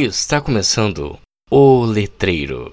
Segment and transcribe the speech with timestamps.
[0.00, 1.18] Está começando
[1.50, 2.70] o Letreiro.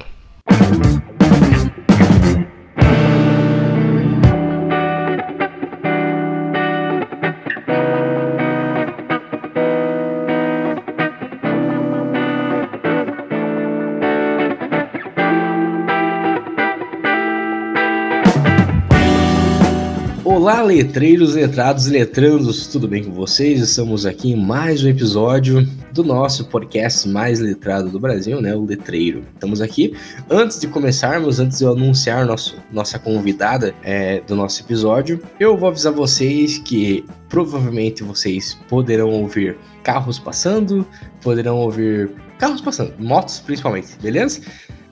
[20.46, 23.60] Olá, letreiros, letrados e letrandos, tudo bem com vocês?
[23.60, 28.54] Estamos aqui em mais um episódio do nosso podcast mais letrado do Brasil, né?
[28.54, 29.24] O Letreiro.
[29.34, 29.98] Estamos aqui.
[30.30, 35.58] Antes de começarmos, antes de eu anunciar nosso, nossa convidada é, do nosso episódio, eu
[35.58, 40.86] vou avisar vocês que provavelmente vocês poderão ouvir carros passando,
[41.24, 44.42] poderão ouvir carros passando, motos principalmente, beleza?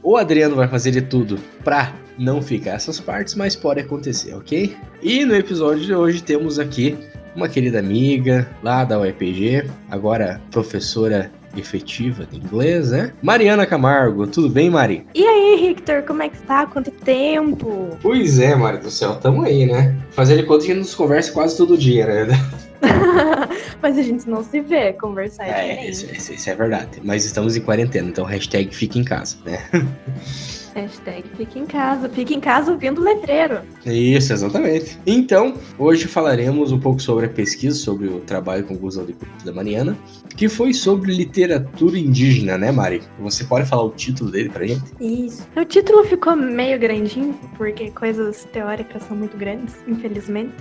[0.01, 4.75] O Adriano vai fazer de tudo pra não ficar essas partes, mas pode acontecer, ok?
[5.01, 6.97] E no episódio de hoje temos aqui
[7.35, 13.13] uma querida amiga lá da UEPG, agora professora efetiva de inglês, né?
[13.21, 15.05] Mariana Camargo, tudo bem, Mari?
[15.13, 16.65] E aí, Victor, como é que tá?
[16.65, 17.97] Quanto tempo?
[18.01, 19.95] Pois é, Mari do céu, tamo aí, né?
[20.11, 22.39] Fazer de conta que a gente nos conversa quase todo dia, né?
[23.81, 25.45] Mas a gente não se vê conversar.
[25.47, 26.99] É, isso, isso, é verdade.
[27.03, 29.59] Mas estamos em quarentena, então hashtag fica em casa, né?
[30.75, 32.09] Hashtag fica em casa.
[32.09, 33.59] Fica em casa ouvindo letreiro.
[33.85, 34.97] Isso, exatamente.
[35.05, 39.13] Então, hoje falaremos um pouco sobre a pesquisa, sobre o trabalho conclusão de
[39.43, 39.97] da Mariana,
[40.35, 43.01] que foi sobre literatura indígena, né, Mari?
[43.19, 44.83] Você pode falar o título dele pra gente?
[44.99, 45.47] Isso.
[45.55, 50.53] O título ficou meio grandinho, porque coisas teóricas são muito grandes, infelizmente.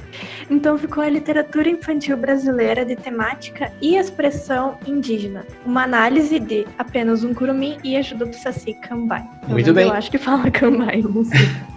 [0.50, 5.46] Então ficou a literatura infantil brasileira de temática e expressão indígena.
[5.64, 9.24] Uma análise de apenas um curumim e ajuda do Saci Cambai.
[9.48, 11.02] Muito bem acho que fala Kanbai.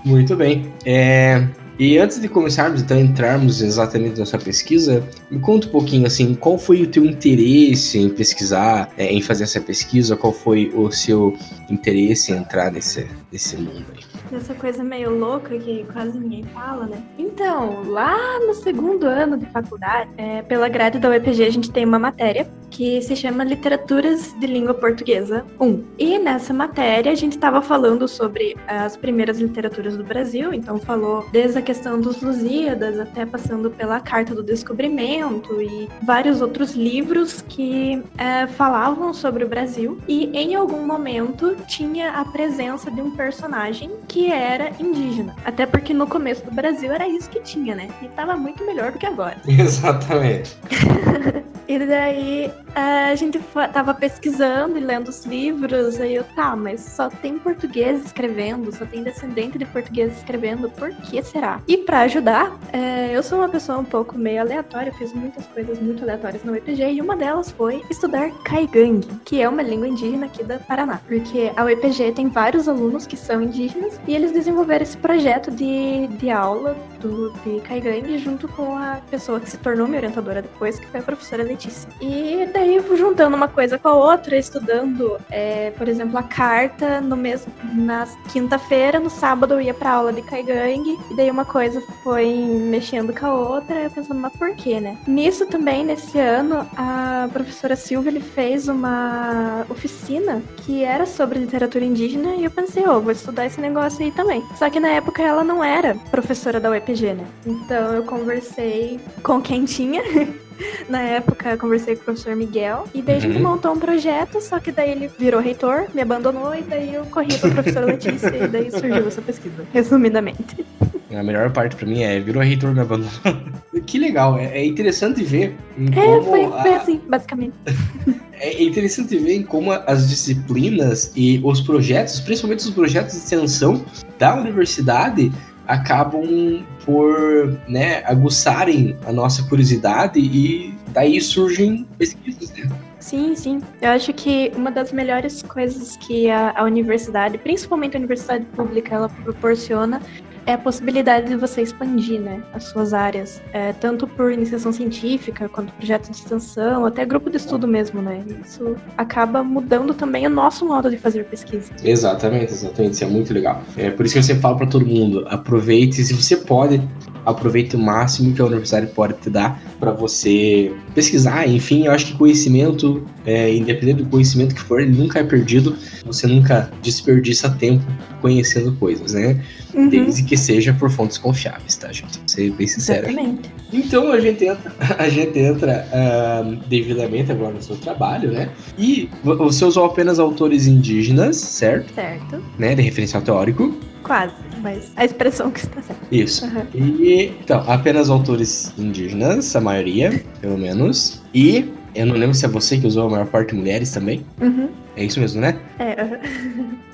[0.04, 0.72] Muito bem.
[0.86, 6.34] É, e antes de começarmos, então, entrarmos exatamente nessa pesquisa, me conta um pouquinho, assim,
[6.34, 10.92] qual foi o teu interesse em pesquisar, é, em fazer essa pesquisa, qual foi o
[10.92, 11.38] seu
[11.70, 14.15] interesse em entrar nesse, nesse mundo aí?
[14.36, 17.02] Essa coisa meio louca que quase ninguém fala, né?
[17.18, 21.86] Então, lá no segundo ano de faculdade, é, pela grade da UEPG, a gente tem
[21.86, 25.84] uma matéria que se chama Literaturas de Língua Portuguesa 1.
[25.98, 31.26] E nessa matéria a gente estava falando sobre as primeiras literaturas do Brasil, então falou
[31.32, 37.42] desde a questão dos Lusíadas até passando pela Carta do Descobrimento e vários outros livros
[37.48, 39.98] que é, falavam sobre o Brasil.
[40.06, 45.36] E em algum momento tinha a presença de um personagem que era indígena.
[45.46, 47.90] Até porque no começo do Brasil era isso que tinha, né?
[48.02, 49.38] E tava muito melhor do que agora.
[49.48, 50.58] Exatamente.
[51.68, 53.40] E daí a gente
[53.74, 58.86] tava pesquisando e lendo os livros, aí eu, tá, mas só tem português escrevendo, só
[58.86, 61.62] tem descendente de português escrevendo, por que será?
[61.68, 65.80] E para ajudar, é, eu sou uma pessoa um pouco meio aleatória, fiz muitas coisas
[65.80, 70.28] muito aleatórias no UEPG, e uma delas foi estudar Caigangue, que é uma língua indígena
[70.28, 71.02] aqui da Paraná.
[71.08, 76.08] Porque a UEPG tem vários alunos que são indígenas, e eles desenvolveram esse projeto de,
[76.08, 80.80] de aula do, de Caigangue junto com a pessoa que se tornou minha orientadora depois,
[80.80, 81.90] que foi a professora Letícia.
[82.02, 87.16] E daí, juntando uma coisa com a outra, estudando, é, por exemplo, a carta no
[87.16, 91.82] mesmo, na quinta-feira, no sábado eu ia pra aula de Kaigang, e daí uma coisa
[92.04, 94.98] foi mexendo com a outra, eu pensando, mas por quê, né?
[95.08, 101.86] Nisso também, nesse ano, a professora Silvia ele fez uma oficina que era sobre literatura
[101.86, 104.44] indígena, e eu pensei, ô, oh, vou estudar esse negócio aí também.
[104.56, 107.26] Só que na época ela não era professora da UEPG, né?
[107.46, 110.02] Então eu conversei com quem tinha
[110.90, 113.44] Na época, conversei com o professor Miguel e daí a gente uhum.
[113.44, 117.38] montou um projeto, só que daí ele virou reitor, me abandonou e daí eu corri
[117.38, 120.66] para a professora Letícia e daí surgiu essa pesquisa, resumidamente.
[121.14, 123.12] A melhor parte para mim é virou reitor, me abandonou.
[123.86, 125.56] que legal, é, é interessante ver.
[125.78, 126.78] é, foi, foi a...
[126.78, 127.54] assim, basicamente.
[128.40, 133.84] é interessante ver como as disciplinas e os projetos, principalmente os projetos de extensão
[134.18, 135.32] da universidade,
[135.68, 142.70] acabam por né, aguçarem a nossa curiosidade e daí surgem pesquisas, né?
[143.00, 143.62] Sim, sim.
[143.82, 148.96] Eu acho que uma das melhores coisas que a, a universidade, principalmente a universidade pública,
[148.96, 150.02] ela proporciona
[150.46, 155.50] é a possibilidade de você expandir né, as suas áreas, é, tanto por iniciação científica,
[155.50, 158.24] quanto projeto de extensão, até grupo de estudo mesmo, né?
[158.46, 161.72] Isso acaba mudando também o nosso modo de fazer pesquisa.
[161.84, 162.94] Exatamente, exatamente.
[162.94, 163.62] Isso é muito legal.
[163.76, 166.82] É por isso que eu sempre falo para todo mundo: aproveite, se você pode,
[167.26, 172.08] aproveite o máximo que a universidade pode te dar para você pesquisar, enfim, eu acho
[172.08, 175.76] que conhecimento, é, independente do conhecimento que for, ele nunca é perdido,
[176.06, 177.84] você nunca desperdiça tempo
[178.22, 179.44] conhecendo coisas, né?
[179.74, 179.90] Uhum.
[179.90, 182.18] Desde que seja por fontes confiáveis, tá, gente?
[182.18, 183.08] Vou ser bem sincero.
[183.10, 183.52] Exatamente.
[183.72, 188.50] Então a gente entra, a gente entra uh, devidamente agora no seu trabalho, né?
[188.78, 191.94] E você usou apenas autores indígenas, certo?
[191.94, 192.44] Certo.
[192.58, 192.76] Né?
[192.76, 193.76] De referencial teórico.
[194.04, 196.02] Quase, mas a expressão que está certa.
[196.12, 196.46] Isso.
[196.46, 196.66] Uhum.
[196.76, 201.24] E, então, apenas autores indígenas, a maioria, pelo menos.
[201.34, 204.24] E eu não lembro se é você que usou a maior parte mulheres também.
[204.40, 204.70] Uhum.
[204.96, 205.60] É isso mesmo, né?
[205.80, 205.96] É.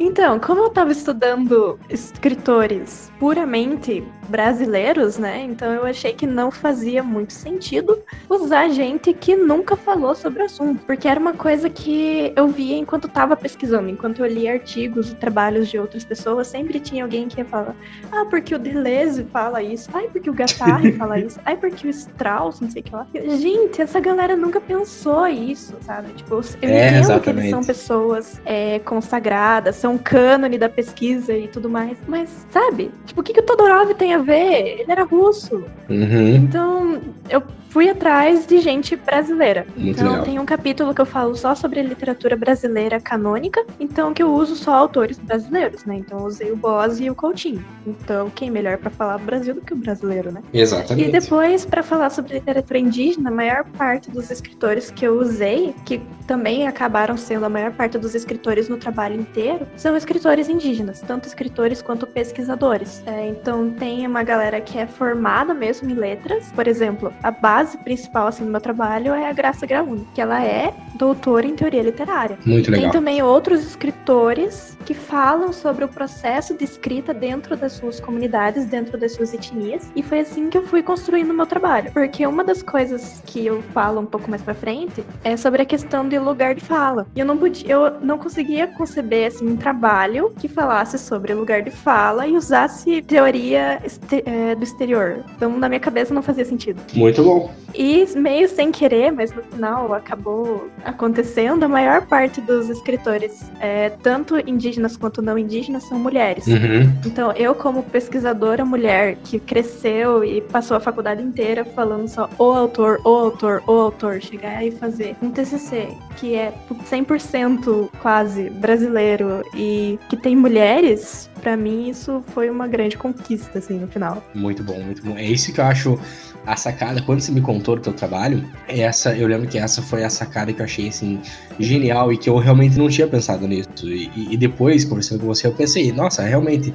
[0.00, 5.42] Então, como eu estava estudando escritores puramente brasileiros, né?
[5.42, 7.98] Então eu achei que não fazia muito sentido
[8.28, 12.76] usar gente que nunca falou sobre o assunto, porque era uma coisa que eu via
[12.76, 17.28] enquanto estava pesquisando, enquanto eu lia artigos e trabalhos de outras pessoas, sempre tinha alguém
[17.28, 17.74] que ia falar:
[18.12, 19.90] "Ah, porque o Deleuze fala isso.
[19.92, 21.40] Ai, porque o Guattari fala isso.
[21.44, 23.06] Ai, porque o Strauss, não sei o que lá".
[23.36, 26.12] Gente, essa galera nunca pensou isso, sabe?
[26.14, 27.22] Tipo, eu é, entendo exatamente.
[27.22, 32.90] que eles são pessoas é, consagradas, são cânone da pesquisa e tudo mais, mas sabe?
[33.06, 34.80] Tipo, o que, que o Todorov tem a ver?
[34.80, 35.64] Ele era russo.
[35.88, 36.36] Uhum.
[36.36, 39.66] Então, eu fui atrás de gente brasileira.
[39.76, 40.24] Muito então legal.
[40.24, 44.56] tem um capítulo que eu falo só sobre literatura brasileira canônica, então que eu uso
[44.56, 45.96] só autores brasileiros, né?
[45.96, 47.64] Então eu usei o Bose e o Coutinho.
[47.86, 50.42] Então quem melhor para falar do Brasil do que o brasileiro, né?
[50.52, 51.08] Exatamente.
[51.08, 55.74] E depois para falar sobre literatura indígena, a maior parte dos escritores que eu usei,
[55.86, 61.00] que também acabaram sendo a maior parte dos escritores no trabalho inteiro, são escritores indígenas,
[61.00, 63.02] tanto escritores quanto pesquisadores.
[63.06, 67.59] É, então tem uma galera que é formada mesmo em letras, por exemplo, a base
[67.60, 71.54] base principal assim, do meu trabalho é a Graça Graúna, que ela é doutora em
[71.54, 72.38] teoria literária.
[72.44, 72.90] Muito legal.
[72.90, 78.64] Tem também outros escritores que falam sobre o processo de escrita dentro das suas comunidades,
[78.64, 81.92] dentro das suas etnias, e foi assim que eu fui construindo o meu trabalho.
[81.92, 85.64] Porque uma das coisas que eu falo um pouco mais para frente é sobre a
[85.64, 87.06] questão de lugar de fala.
[87.14, 91.62] E eu não podia, eu não conseguia conceber assim um trabalho que falasse sobre lugar
[91.62, 95.24] de fala e usasse teoria este, é, do exterior.
[95.36, 96.80] Então, na minha cabeça não fazia sentido.
[96.94, 97.49] Muito bom.
[97.74, 103.90] E meio sem querer, mas no final acabou acontecendo, a maior parte dos escritores, é,
[104.02, 106.46] tanto indígenas quanto não indígenas, são mulheres.
[106.46, 106.92] Uhum.
[107.06, 112.44] Então, eu, como pesquisadora mulher que cresceu e passou a faculdade inteira falando só o
[112.44, 116.52] autor, o autor, o autor, chegar e fazer um TCC que é
[116.90, 123.78] 100% quase brasileiro e que tem mulheres, para mim isso foi uma grande conquista, assim,
[123.78, 124.22] no final.
[124.34, 125.16] Muito bom, muito bom.
[125.16, 125.98] É isso que eu acho
[126.46, 130.04] a sacada, quando você me contou do teu trabalho, essa, eu lembro que essa foi
[130.04, 131.20] a sacada que eu achei, assim,
[131.58, 133.68] genial e que eu realmente não tinha pensado nisso.
[133.84, 136.72] E, e depois, conversando com você, eu pensei, nossa, realmente,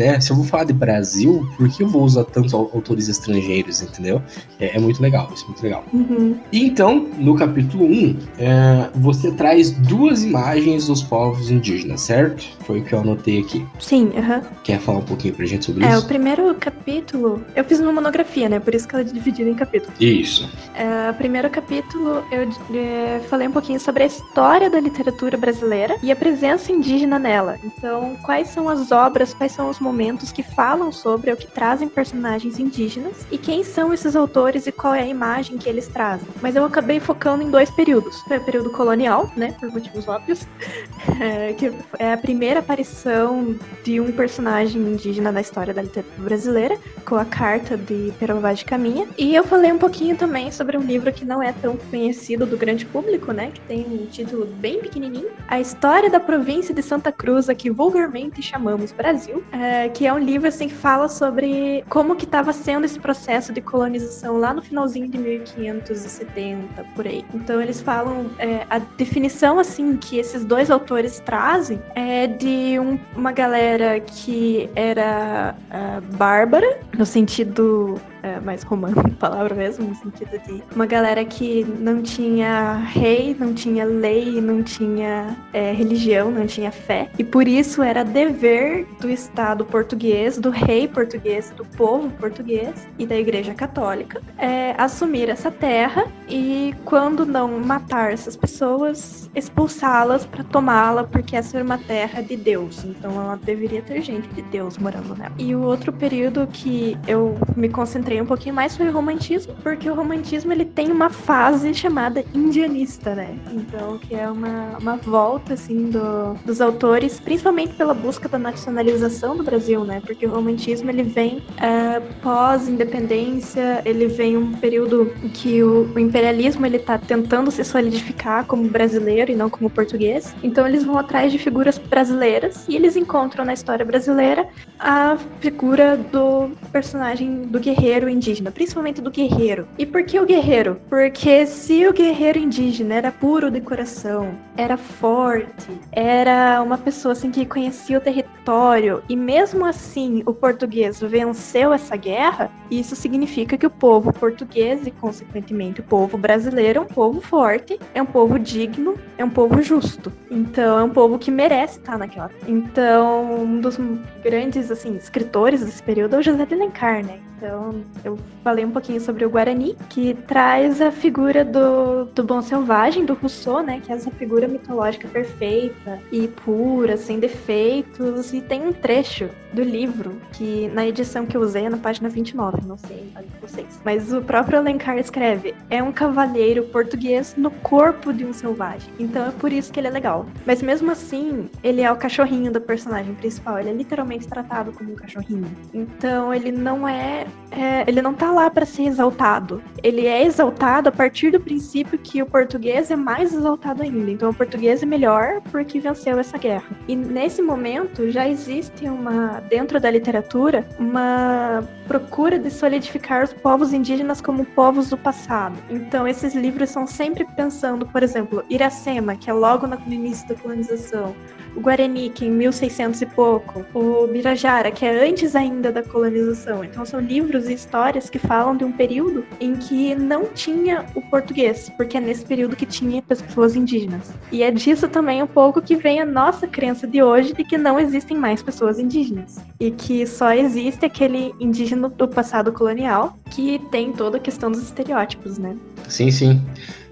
[0.00, 3.82] né, se eu vou falar de Brasil, por que eu vou usar tantos autores estrangeiros,
[3.82, 4.22] entendeu?
[4.58, 5.84] É, é muito legal, isso é muito legal.
[5.92, 6.36] Uhum.
[6.50, 12.48] E então, no capítulo 1, é, você traz duas imagens dos povos indígenas, certo?
[12.60, 13.66] Foi o que eu anotei aqui.
[13.78, 14.36] Sim, aham.
[14.36, 14.42] Uhum.
[14.64, 15.96] Quer falar um pouquinho pra gente sobre é, isso?
[15.96, 19.50] É, o primeiro capítulo, eu fiz uma monografia, né, por isso que ela é dividida
[19.50, 19.94] em capítulos.
[20.00, 20.48] Isso.
[20.74, 26.10] É, primeiro capítulo, eu é, falei um pouquinho sobre a história da literatura brasileira e
[26.10, 27.58] a presença indígena nela.
[27.62, 31.88] Então, quais são as obras, quais são os momentos que falam sobre ou que trazem
[31.88, 36.28] personagens indígenas e quem são esses autores e qual é a imagem que eles trazem.
[36.40, 38.20] Mas eu acabei focando em dois períodos.
[38.28, 40.46] Foi o período colonial, né, por motivos óbvios,
[41.20, 46.78] é, que é a primeira aparição de um personagem indígena na história da literatura brasileira,
[47.04, 49.08] com a carta de Perová de Caminha.
[49.18, 52.56] E eu falei um pouquinho também sobre um livro que não é tão conhecido do
[52.56, 57.10] grande público, né, que tem um título bem pequenininho, A História da Província de Santa
[57.10, 59.42] Cruz, a que vulgarmente chamamos Brasil.
[59.52, 62.98] É, é, que é um livro assim que fala sobre como que estava sendo esse
[62.98, 67.24] processo de colonização lá no finalzinho de 1570 por aí.
[67.32, 72.98] Então eles falam é, a definição assim que esses dois autores trazem é de um,
[73.14, 80.38] uma galera que era uh, bárbara no sentido é, mais romano palavra mesmo, no sentido
[80.46, 86.46] de uma galera que não tinha rei, não tinha lei, não tinha é, religião, não
[86.46, 92.10] tinha fé, e por isso era dever do Estado português, do rei português, do povo
[92.12, 99.30] português e da Igreja Católica é, assumir essa terra e, quando não matar essas pessoas,
[99.34, 104.28] expulsá-las para tomá-la, porque essa era uma terra de Deus, então ela deveria ter gente
[104.28, 105.32] de Deus morando nela.
[105.38, 109.54] E o outro período que eu me concentrei encontrei um pouquinho mais foi o romantismo,
[109.62, 113.36] porque o romantismo ele tem uma fase chamada indianista, né?
[113.52, 119.36] Então, que é uma, uma volta, assim, do, dos autores, principalmente pela busca da nacionalização
[119.36, 120.02] do Brasil, né?
[120.04, 126.66] Porque o romantismo, ele vem uh, pós-independência, ele vem um período que o, o imperialismo,
[126.66, 130.34] ele tá tentando se solidificar como brasileiro e não como português.
[130.42, 134.48] Então, eles vão atrás de figuras brasileiras e eles encontram na história brasileira
[134.78, 139.66] a figura do personagem do guerreiro indígena, principalmente do guerreiro.
[139.78, 140.80] E por que o guerreiro?
[140.88, 147.30] Porque se o guerreiro indígena era puro de coração, era forte, era uma pessoa assim
[147.30, 153.66] que conhecia o território e mesmo assim o português venceu essa guerra, isso significa que
[153.66, 158.38] o povo português e consequentemente o povo brasileiro é um povo forte, é um povo
[158.38, 160.12] digno, é um povo justo.
[160.30, 162.30] Então é um povo que merece estar naquela.
[162.46, 163.78] Então um dos
[164.22, 167.20] grandes assim escritores desse período é o José de Alencar, né?
[167.40, 172.40] Então, eu falei um pouquinho sobre o Guarani, que traz a figura do, do bom
[172.40, 173.80] selvagem, do Rousseau, né?
[173.80, 178.32] Que é essa figura mitológica perfeita e pura, sem defeitos.
[178.32, 182.08] E tem um trecho do livro, que na edição que eu usei é na página
[182.08, 183.80] 29, não sei a vocês.
[183.84, 188.92] Mas o próprio Alencar escreve: é um cavaleiro português no corpo de um selvagem.
[188.98, 190.26] Então é por isso que ele é legal.
[190.46, 193.58] Mas mesmo assim, ele é o cachorrinho do personagem principal.
[193.58, 195.50] Ele é literalmente tratado como um cachorrinho.
[195.74, 199.62] Então ele não é é, ele não tá lá para ser exaltado.
[199.82, 204.10] Ele é exaltado a partir do princípio que o português é mais exaltado ainda.
[204.10, 206.66] Então o português é melhor porque venceu essa guerra.
[206.88, 213.72] E nesse momento já existe uma dentro da literatura uma procura de solidificar os povos
[213.72, 215.56] indígenas como povos do passado.
[215.68, 220.34] Então esses livros são sempre pensando, por exemplo, Iracema, que é logo no início da
[220.34, 221.14] colonização,
[221.56, 225.82] o Guarani, que é em 1600 e pouco, o Birajara, que é antes ainda da
[225.82, 226.64] colonização.
[226.64, 231.70] Então são livros histórias que falam de um período em que não tinha o português,
[231.76, 234.12] porque é nesse período que tinha pessoas indígenas.
[234.32, 237.56] E é disso também um pouco que vem a nossa crença de hoje de que
[237.56, 243.60] não existem mais pessoas indígenas e que só existe aquele indígena do passado colonial que
[243.70, 245.56] tem toda a questão dos estereótipos, né?
[245.88, 246.42] Sim, sim.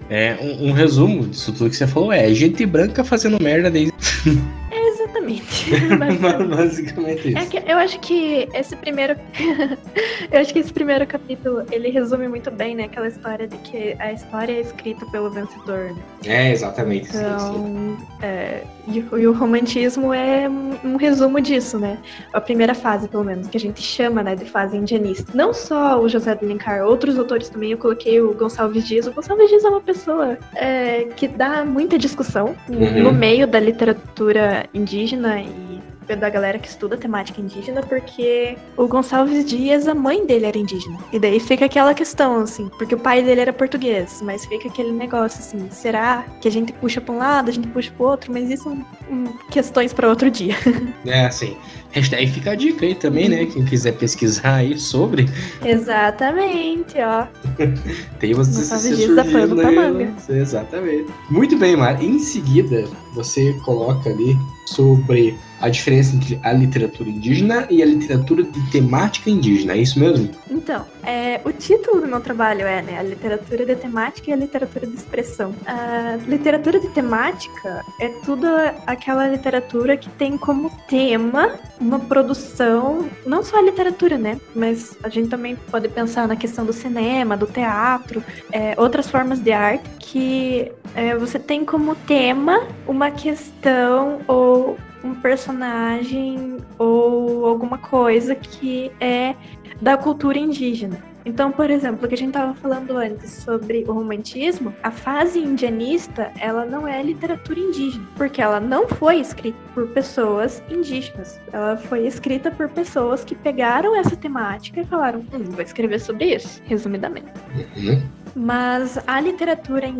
[0.09, 3.93] É, um, um, resumo disso tudo que você falou é gente branca fazendo merda desde.
[5.09, 5.71] Exatamente.
[6.55, 7.57] Basicamente isso.
[7.57, 9.15] É eu acho que esse primeiro.
[10.31, 12.85] eu acho que esse primeiro capítulo ele resume muito bem, né?
[12.85, 15.91] Aquela história de que a história é escrita pelo vencedor.
[15.91, 16.01] Né?
[16.25, 17.09] É, exatamente.
[17.09, 17.97] Então.
[18.21, 21.97] É, e, e, o romantismo é um resumo disso, né?
[22.33, 25.31] A primeira fase, pelo menos, que a gente chama né, de fase indianista.
[25.33, 27.71] Não só o José de Alencar, outros autores também.
[27.71, 29.07] Eu coloquei o Gonçalves Dias.
[29.07, 33.03] O Gonçalves Dias é uma pessoa é, que dá muita discussão uhum.
[33.03, 39.45] no meio da literatura indígena e da galera que estuda temática indígena, porque o Gonçalves
[39.45, 40.97] Dias, a mãe dele era indígena.
[41.11, 44.91] E daí fica aquela questão, assim, porque o pai dele era português, mas fica aquele
[44.91, 48.31] negócio assim, será que a gente puxa pra um lado, a gente puxa pro outro,
[48.31, 50.55] mas isso são hum, questões para outro dia.
[51.05, 51.57] É, assim.
[51.91, 53.45] Hashtag fica a dica aí também, né?
[53.45, 55.27] Quem quiser pesquisar aí sobre.
[55.65, 57.25] Exatamente, ó.
[58.19, 60.13] Tem umas Gonçalves Dias da pano pra manga.
[60.29, 61.11] Exatamente.
[61.31, 62.01] Muito bem, Mar.
[62.01, 68.43] Em seguida, você coloca ali sobre a diferença entre a literatura indígena e a literatura
[68.43, 70.31] de temática indígena, é isso mesmo?
[70.49, 74.37] Então, é, o título do meu trabalho é né, a literatura de temática e a
[74.37, 75.53] literatura de expressão.
[75.65, 78.47] A literatura de temática é tudo
[78.87, 84.39] aquela literatura que tem como tema uma produção, não só a literatura, né?
[84.53, 89.39] Mas a gente também pode pensar na questão do cinema, do teatro, é, outras formas
[89.39, 97.77] de arte que é, você tem como tema uma questão ou um personagem ou alguma
[97.77, 99.35] coisa que é
[99.81, 101.08] da cultura indígena.
[101.25, 105.39] Então, por exemplo, o que a gente estava falando antes sobre o romantismo, a fase
[105.39, 111.39] indianista, ela não é literatura indígena, porque ela não foi escrita por pessoas indígenas.
[111.51, 116.35] Ela foi escrita por pessoas que pegaram essa temática e falaram: hum, vou escrever sobre
[116.35, 117.31] isso, resumidamente.
[117.55, 118.01] Uhum.
[118.35, 119.91] Mas a literatura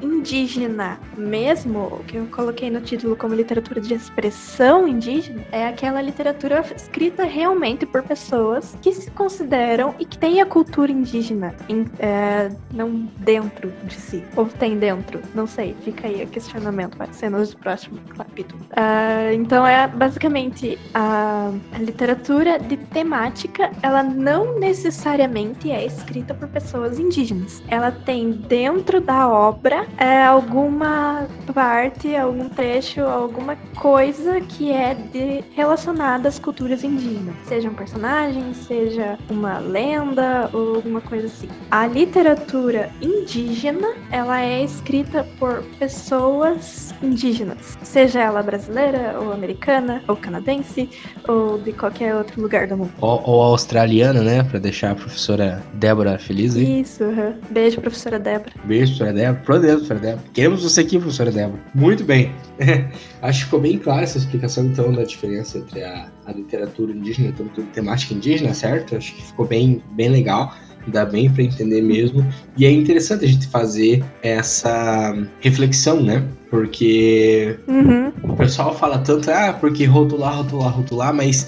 [0.00, 6.00] indígena, mesmo, o que eu coloquei no título como literatura de expressão indígena, é aquela
[6.00, 11.86] literatura escrita realmente por pessoas que se consideram e que têm a cultura indígena em,
[11.98, 14.24] é, não dentro de si.
[14.36, 18.64] Ou tem dentro, não sei, fica aí o questionamento, vai ser nos próximos capítulos.
[18.66, 26.48] Uh, então é basicamente a, a literatura de temática, ela não necessariamente é escrita por
[26.48, 27.24] pessoas indígenas
[27.68, 35.44] ela tem dentro da obra é, alguma parte, algum trecho, alguma coisa que é de,
[35.54, 37.34] relacionada às culturas indígenas.
[37.44, 41.48] Seja um personagem, seja uma lenda ou alguma coisa assim.
[41.70, 50.16] A literatura indígena, ela é escrita por pessoas indígenas, seja ela brasileira ou americana ou
[50.16, 50.88] canadense
[51.28, 52.92] ou de qualquer outro lugar do mundo.
[53.00, 54.42] Ou, ou australiana, né?
[54.44, 56.80] Pra deixar a professora Débora feliz aí.
[56.80, 57.34] Isso, uhum.
[57.50, 58.52] beijo, professora Débora.
[58.64, 59.42] Beijo, professora Débora.
[59.44, 60.24] Pro Deus, professora Débora.
[60.32, 61.60] Queremos você aqui, professora Débora.
[61.74, 62.32] Muito bem.
[63.24, 67.26] Acho que ficou bem clara essa explicação, então, da diferença entre a, a literatura indígena
[67.26, 68.96] e a literatura temática indígena, certo?
[68.96, 70.54] Acho que ficou bem, bem legal
[70.86, 72.22] dá bem para entender mesmo.
[72.58, 76.22] E é interessante a gente fazer essa reflexão, né?
[76.50, 78.12] Porque uhum.
[78.22, 81.46] o pessoal fala tanto, ah, porque rotular, rotular, rotular, mas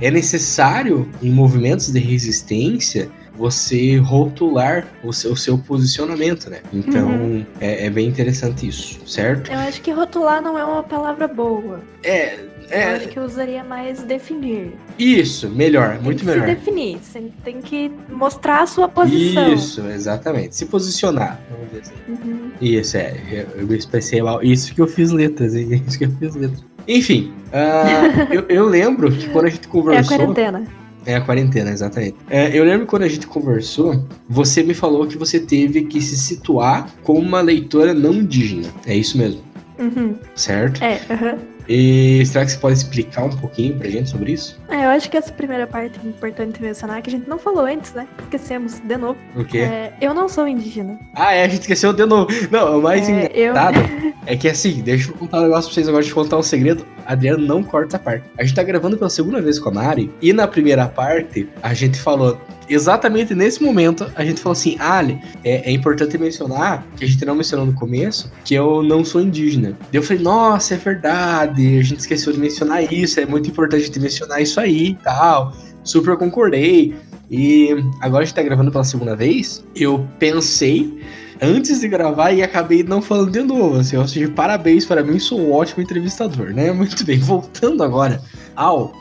[0.00, 6.60] é necessário em movimentos de resistência você rotular o seu, o seu posicionamento, né?
[6.72, 7.46] Então uhum.
[7.60, 9.50] é, é, bem interessante isso, certo?
[9.50, 11.80] Eu acho que rotular não é uma palavra boa.
[12.02, 12.38] É.
[12.70, 12.92] É...
[12.92, 14.72] Eu acho que eu usaria mais definir.
[14.98, 16.48] Isso, melhor, muito tem melhor.
[16.48, 19.52] Se definir, você tem que mostrar a sua posição.
[19.52, 20.56] Isso, exatamente.
[20.56, 21.94] Se posicionar, vamos dizer assim.
[22.08, 22.50] Uhum.
[22.60, 23.14] Isso, é.
[23.30, 24.42] Eu, eu expressei mal.
[24.42, 25.82] Isso que eu fiz letras, hein?
[25.86, 26.64] Isso que eu fiz letras.
[26.86, 30.12] Enfim, uh, eu, eu, lembro que quando a gente conversou.
[30.12, 30.83] É a quarentena.
[31.06, 32.16] É a quarentena, exatamente.
[32.30, 36.16] É, eu lembro quando a gente conversou, você me falou que você teve que se
[36.16, 38.68] situar como uma leitora não indígena.
[38.86, 39.42] É isso mesmo?
[39.78, 40.16] Uhum.
[40.34, 40.82] Certo?
[40.82, 41.32] É, aham.
[41.32, 41.53] Uhum.
[41.68, 44.60] E será que você pode explicar um pouquinho pra gente sobre isso?
[44.68, 47.64] É, eu acho que essa primeira parte é importante mencionar, que a gente não falou
[47.64, 48.06] antes, né?
[48.22, 49.18] Esquecemos de novo.
[49.34, 49.58] O quê?
[49.58, 50.98] É, eu não sou indígena.
[51.14, 52.28] Ah, é, a gente esqueceu de novo.
[52.50, 53.78] Não, o mais É, engraçado
[54.26, 56.42] é que assim, deixa eu contar um negócio pra vocês agora, deixa eu contar um
[56.42, 56.86] segredo.
[57.06, 58.24] Adriano não corta essa parte.
[58.38, 61.74] A gente tá gravando pela segunda vez com a Mari, e na primeira parte, a
[61.74, 67.04] gente falou, exatamente nesse momento, a gente falou assim, Ali, é, é importante mencionar, que
[67.04, 69.76] a gente não mencionou no começo, que eu não sou indígena.
[69.92, 73.86] Eu falei, nossa, é verdade, a gente esqueceu de mencionar isso, é muito importante a
[73.86, 75.52] gente mencionar isso aí e tal.
[75.82, 76.94] Super concordei.
[77.30, 81.00] E agora a gente tá gravando pela segunda vez, eu pensei
[81.40, 83.78] antes de gravar e acabei não falando de novo.
[83.78, 86.70] Assim, ou seja, parabéns para mim, sou um ótimo entrevistador, né?
[86.72, 88.20] Muito bem, voltando agora
[88.56, 88.92] ao,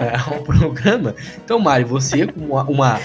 [0.00, 1.14] é, ao programa.
[1.44, 2.98] Então, Mari, você como uma.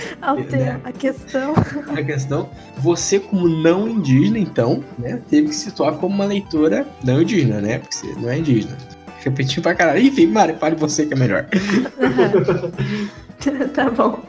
[0.52, 1.54] né, a questão.
[1.96, 6.86] a questão, você como não indígena, então, né, teve que se situar como uma leitora
[7.04, 7.80] não indígena, né?
[7.80, 8.78] Porque você não é indígena.
[9.24, 10.00] Repetiu pra caralho.
[10.00, 11.46] Enfim, Mari, fale você que é melhor.
[13.74, 14.20] tá bom.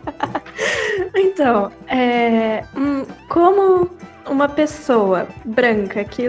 [1.15, 3.91] então, é, hum, como
[4.31, 6.27] uma pessoa branca que,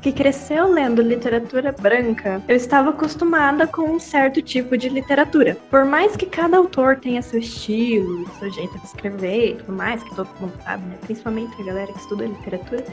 [0.00, 5.56] que cresceu lendo literatura branca, eu estava acostumada com um certo tipo de literatura.
[5.68, 10.02] Por mais que cada autor tenha seu estilo, seu jeito de escrever e tudo mais,
[10.02, 10.94] que todo mundo sabe, né?
[11.02, 12.84] Principalmente a galera que estuda literatura,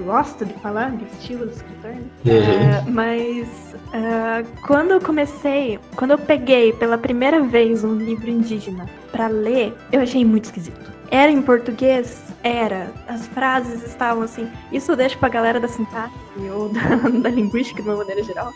[0.00, 2.04] gosta de falar de estilo do escritor, né?
[2.26, 3.48] Ah, mas
[3.92, 9.74] ah, quando eu comecei, quando eu peguei pela primeira vez um livro indígena pra ler,
[9.92, 10.92] eu achei muito esquisito.
[11.10, 12.25] Era em português?
[12.42, 12.92] Era.
[13.06, 14.50] As frases estavam assim.
[14.70, 16.80] Isso eu deixo pra galera da sintaxe ou da,
[17.22, 18.52] da linguística de uma maneira geral.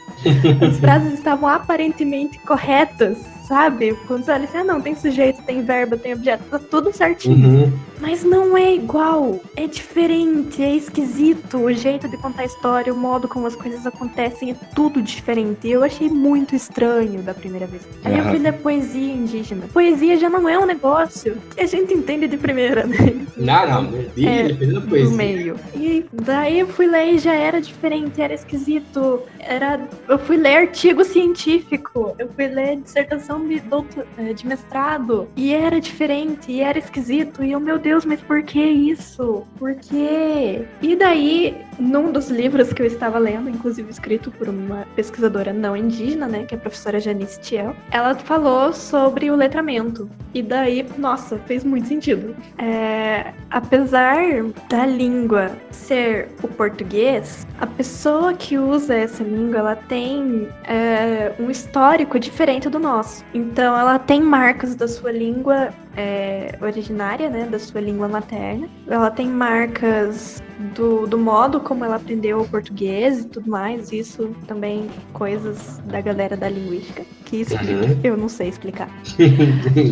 [0.68, 3.94] As frases estavam aparentemente corretas, sabe?
[4.06, 7.48] Quando você olha assim, ah não, tem sujeito, tem verbo, tem objeto, tá tudo certinho.
[7.48, 7.72] Uhum.
[8.00, 11.58] Mas não é igual, é diferente, é esquisito.
[11.58, 15.68] O jeito de contar a história, o modo como as coisas acontecem, é tudo diferente.
[15.68, 17.86] Eu achei muito estranho da primeira vez.
[18.04, 19.66] Aí eu fui ler poesia indígena.
[19.72, 22.96] Poesia já não é um negócio a gente entende de primeira, né?
[23.36, 25.16] Não, não, de, É, dependendo da Do poesia.
[25.16, 25.56] meio.
[25.74, 29.24] E daí eu fui ler e já era diferente, era esquisito.
[29.40, 29.80] Era...
[30.08, 34.06] Eu fui ler artigo científico, eu fui ler dissertação de, doutor...
[34.18, 35.28] eh, de mestrado.
[35.36, 37.42] E era diferente, e era esquisito.
[37.42, 39.44] E eu, meu Deus, mas por que isso?
[39.58, 40.64] Por quê?
[40.82, 45.76] E daí, num dos livros que eu estava lendo, inclusive escrito por uma pesquisadora não
[45.76, 50.08] indígena, né, que é a professora Janice Tiel, ela falou sobre o letramento.
[50.34, 52.36] E daí, nossa, fez muito sentido.
[52.58, 54.20] É, apesar
[54.68, 61.50] da língua ser o português, a pessoa que usa essa língua, ela tem é, um
[61.50, 63.24] histórico diferente do nosso.
[63.32, 68.68] Então, ela tem marcas da sua língua é, originária, né, da sua língua materna.
[68.86, 70.42] Ela tem marcas
[70.74, 73.92] do, do modo como ela aprendeu o português e tudo mais.
[73.92, 77.72] Isso também coisas da galera da linguística que explica.
[77.72, 78.00] Uhum.
[78.02, 78.88] Eu não sei explicar.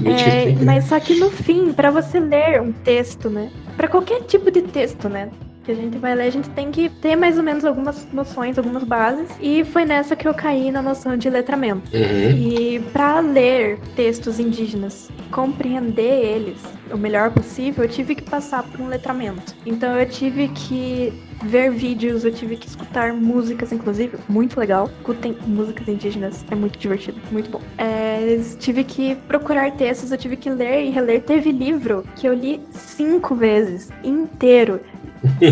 [0.08, 3.50] É, mas só que no fim, pra você ler um texto, né?
[3.76, 5.30] Pra qualquer tipo de texto, né?
[5.68, 8.56] Que a gente vai ler, a gente tem que ter mais ou menos algumas noções,
[8.56, 9.28] algumas bases.
[9.38, 11.94] E foi nessa que eu caí na noção de letramento.
[11.94, 12.30] Uhum.
[12.38, 16.58] E pra ler textos indígenas, compreender eles,
[16.90, 19.54] o melhor possível, eu tive que passar por um letramento.
[19.66, 21.12] Então eu tive que
[21.44, 24.90] ver vídeos, eu tive que escutar músicas, inclusive, muito legal.
[24.98, 27.60] Escutem músicas indígenas, é muito divertido, muito bom.
[27.76, 31.22] É, tive que procurar textos, eu tive que ler e reler.
[31.22, 34.80] Teve livro que eu li cinco vezes, inteiro,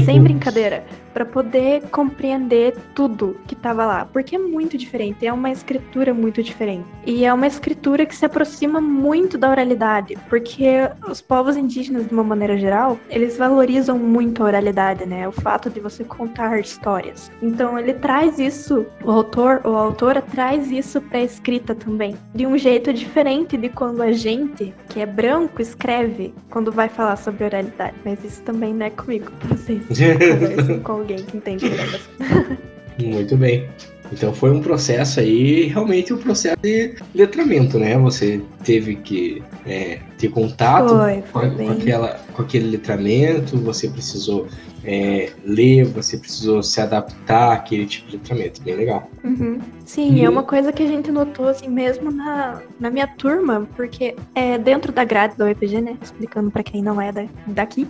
[0.05, 0.85] sem brincadeira
[1.16, 6.42] para poder compreender tudo que estava lá, porque é muito diferente, é uma escritura muito
[6.42, 6.85] diferente.
[7.07, 12.12] E é uma escritura que se aproxima muito da oralidade, porque os povos indígenas, de
[12.12, 15.26] uma maneira geral, eles valorizam muito a oralidade, né?
[15.26, 17.31] O fato de você contar histórias.
[17.40, 22.14] Então ele traz isso, o autor ou a autora traz isso para a escrita também,
[22.35, 27.16] de um jeito diferente de quando a gente, que é branco, escreve quando vai falar
[27.16, 27.94] sobre oralidade.
[28.05, 29.83] Mas isso também não é comigo, pra vocês
[30.85, 31.66] com alguém que entende
[32.99, 33.69] Muito bem.
[34.12, 37.99] Então foi um processo aí, realmente um processo de letramento, né?
[37.99, 43.88] Você teve que é, ter contato foi, foi com, com, aquela, com aquele letramento, você
[43.88, 44.46] precisou
[44.87, 48.62] é, ler, você precisou se adaptar àquele tipo de tratamento.
[48.62, 49.11] Bem legal.
[49.24, 49.59] Uhum.
[49.85, 50.24] Sim, e...
[50.24, 54.57] é uma coisa que a gente notou, assim, mesmo na, na minha turma, porque é
[54.57, 55.96] dentro da grade da UEPG, né?
[56.00, 57.88] Explicando para quem não é da, daqui,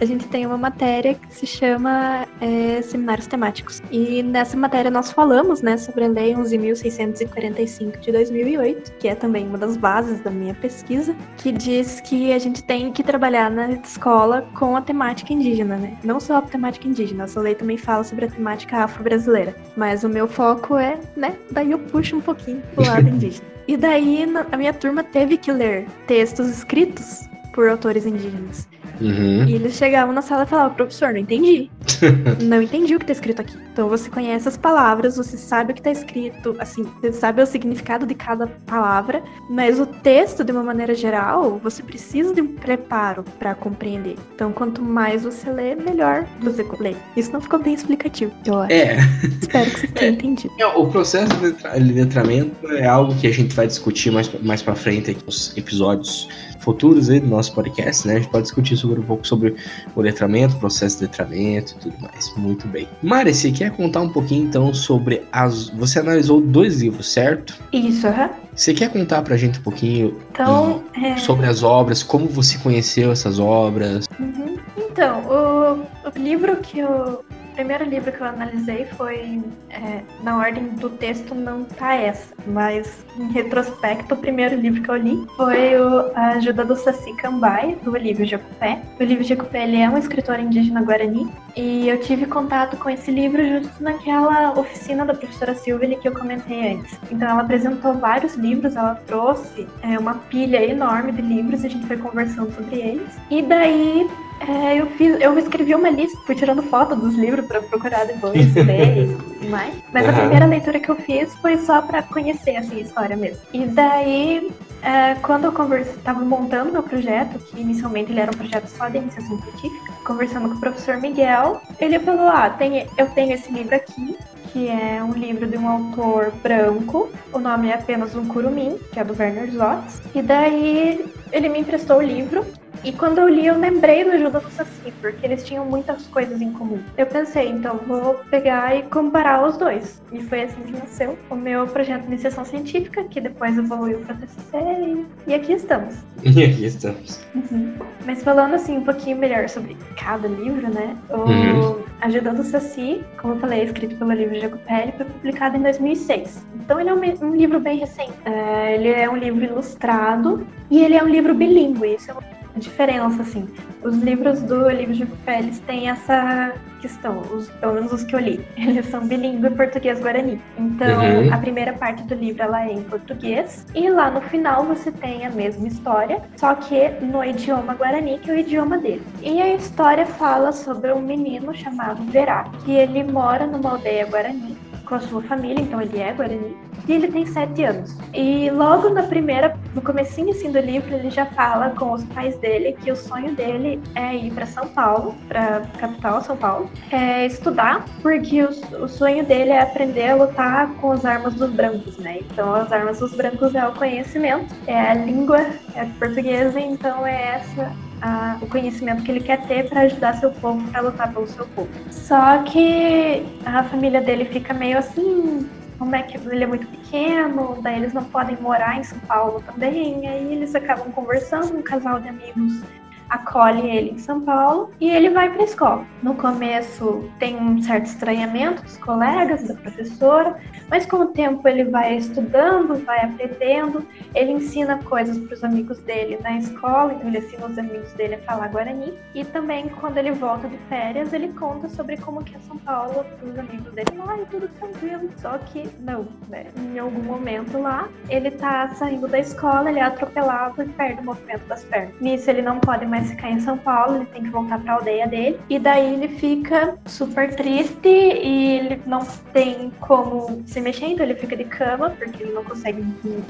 [0.00, 3.80] a gente tem uma matéria que se chama é, Seminários Temáticos.
[3.92, 9.46] E nessa matéria nós falamos, né, sobre a Lei 11.645 de 2008, que é também
[9.46, 13.70] uma das bases da minha pesquisa, que diz que a gente tem que trabalhar na
[13.72, 15.96] escola com a temática indígena, né?
[16.04, 19.54] Não só a temática indígena, essa lei também fala sobre a temática afro-brasileira.
[19.76, 23.46] Mas o meu foco é, né, daí eu puxo um pouquinho pro lado indígena.
[23.66, 28.68] E daí a minha turma teve que ler textos escritos por autores indígenas.
[29.00, 29.44] Uhum.
[29.46, 31.70] E eles chegavam na sala e falavam, professor, não entendi.
[32.42, 33.56] não entendi o que tá escrito aqui.
[33.72, 37.46] Então você conhece as palavras, você sabe o que tá escrito, assim, você sabe o
[37.46, 42.54] significado de cada palavra, mas o texto, de uma maneira geral, você precisa de um
[42.54, 44.16] preparo para compreender.
[44.34, 46.94] Então, quanto mais você lê, melhor você lê.
[47.16, 48.72] Isso não ficou bem explicativo, eu acho.
[48.72, 48.96] É.
[49.40, 50.14] Espero que você tenha é.
[50.14, 50.54] entendido.
[50.76, 55.10] O processo de letramento é algo que a gente vai discutir mais, mais pra frente
[55.10, 56.28] aqui nos episódios
[56.64, 58.14] futuros aí do nosso podcast, né?
[58.14, 59.54] A gente pode discutir sobre um pouco sobre
[59.94, 62.34] o letramento, o processo de letramento e tudo mais.
[62.36, 62.88] Muito bem.
[63.02, 65.68] Mari, você quer contar um pouquinho então sobre as.
[65.70, 67.54] Você analisou dois livros, certo?
[67.72, 68.30] Isso, aham.
[68.54, 71.16] Você quer contar pra gente um pouquinho então, é...
[71.16, 74.06] sobre as obras, como você conheceu essas obras?
[74.18, 74.56] Uhum.
[74.76, 77.24] Então, o, o livro que eu
[77.54, 83.04] primeiro livro que eu analisei foi, é, na ordem do texto não tá essa, mas
[83.18, 87.76] em retrospecto, o primeiro livro que eu li foi o A Ajuda do Saci Cambai,
[87.82, 88.82] do Olívio Jacupé.
[88.98, 93.10] O Olívio Jacupé, ele é um escritor indígena guarani, e eu tive contato com esse
[93.10, 96.98] livro justo naquela oficina da professora Silvia que eu comentei antes.
[97.10, 101.70] Então ela apresentou vários livros, ela trouxe é, uma pilha enorme de livros, e a
[101.70, 103.16] gente foi conversando sobre eles.
[103.30, 104.08] E daí
[104.40, 108.52] é, eu fiz, eu escrevi uma lista, fui tirando foto dos livros para procurar depois
[108.54, 109.74] ler e tudo mais.
[109.92, 110.10] Mas uhum.
[110.10, 113.40] a primeira leitura que eu fiz foi só para conhecer assim, a história mesmo.
[113.52, 114.50] E daí,
[114.82, 118.98] é, quando eu estava montando meu projeto, que inicialmente ele era um projeto só de
[118.98, 123.74] iniciação científica, conversando com o professor Miguel, ele falou: Ah, tem, eu tenho esse livro
[123.74, 124.16] aqui,
[124.52, 127.10] que é um livro de um autor branco.
[127.32, 130.02] O nome é apenas Um Curumim, que é do Werner Zotz.
[130.14, 132.44] E daí ele me emprestou o livro
[132.82, 136.40] e quando eu li, eu lembrei do Ajuda do Saci, porque eles tinham muitas coisas
[136.40, 136.80] em comum.
[136.96, 140.02] Eu pensei, então vou pegar e comparar os dois.
[140.12, 144.14] E foi assim que nasceu o meu projeto de iniciação científica, que depois evoluiu para
[144.14, 145.96] TCC, e, e aqui estamos.
[146.24, 147.20] E aqui estamos.
[147.34, 147.74] Uhum.
[148.06, 150.96] Mas falando assim um pouquinho melhor sobre cada livro, né?
[151.10, 151.84] O uhum.
[152.00, 155.62] Ajudando o Saci, como eu falei, é escrito pelo livro Jaco Pele, foi publicado em
[155.62, 156.44] 2006.
[156.56, 158.12] Então ele é um, um livro bem recente.
[158.24, 161.94] É, ele é um livro ilustrado e ele é um livro bilíngue.
[161.94, 162.14] Isso é
[162.56, 163.48] diferença, assim.
[163.82, 168.20] Os livros do livro de Pérez têm essa questão, os, pelo menos os que eu
[168.20, 170.40] li, eles são bilíngue português-guarani.
[170.58, 171.32] Então, uhum.
[171.32, 175.24] a primeira parte do livro ela é em português e lá no final você tem
[175.24, 179.02] a mesma história, só que no idioma guarani, que é o idioma dele.
[179.22, 184.56] E a história fala sobre um menino chamado Verá, que ele mora numa aldeia guarani
[184.84, 187.96] com a sua família, então ele é guarani, e ele tem sete anos.
[188.12, 192.36] E logo na primeira, no comecinho assim do livro, ele já fala com os pais
[192.38, 197.26] dele que o sonho dele é ir para São Paulo, para capital São Paulo, é
[197.26, 198.50] estudar, porque o,
[198.82, 202.18] o sonho dele é aprender a lutar com as armas dos brancos, né?
[202.20, 205.40] Então as armas dos brancos é o conhecimento, é a língua
[205.74, 207.72] é portuguesa, então é essa
[208.04, 211.46] a, o conhecimento que ele quer ter para ajudar seu povo, para lutar pelo seu
[211.46, 211.70] povo.
[211.90, 217.58] Só que a família dele fica meio assim, como é que ele é muito pequeno,
[217.62, 221.98] daí eles não podem morar em São Paulo também, aí eles acabam conversando, um casal
[221.98, 222.62] de amigos
[223.08, 225.86] acolhe ele em São Paulo e ele vai para a escola.
[226.02, 230.36] No começo tem um certo estranhamento dos colegas, da professora,
[230.68, 235.78] mas com o tempo ele vai estudando, vai aprendendo, ele ensina coisas para os amigos
[235.80, 239.98] dele na escola, então ele ensina os amigos dele a falar Guarani e também quando
[239.98, 243.72] ele volta de férias ele conta sobre como que é São Paulo para os amigos
[243.72, 243.88] dele.
[244.06, 246.46] Ai, tudo tranquilo, só que não, né?
[246.56, 251.04] Em algum momento lá ele tá saindo da escola, ele é atropelado e perde o
[251.04, 251.94] movimento das pernas.
[252.00, 254.76] Nisso ele não pode mais ficar em São Paulo, ele tem que voltar para a
[254.76, 255.38] aldeia dele.
[255.48, 259.00] E daí ele fica super triste e ele não
[259.32, 262.84] tem como se mexer, então ele fica de cama porque ele não consegue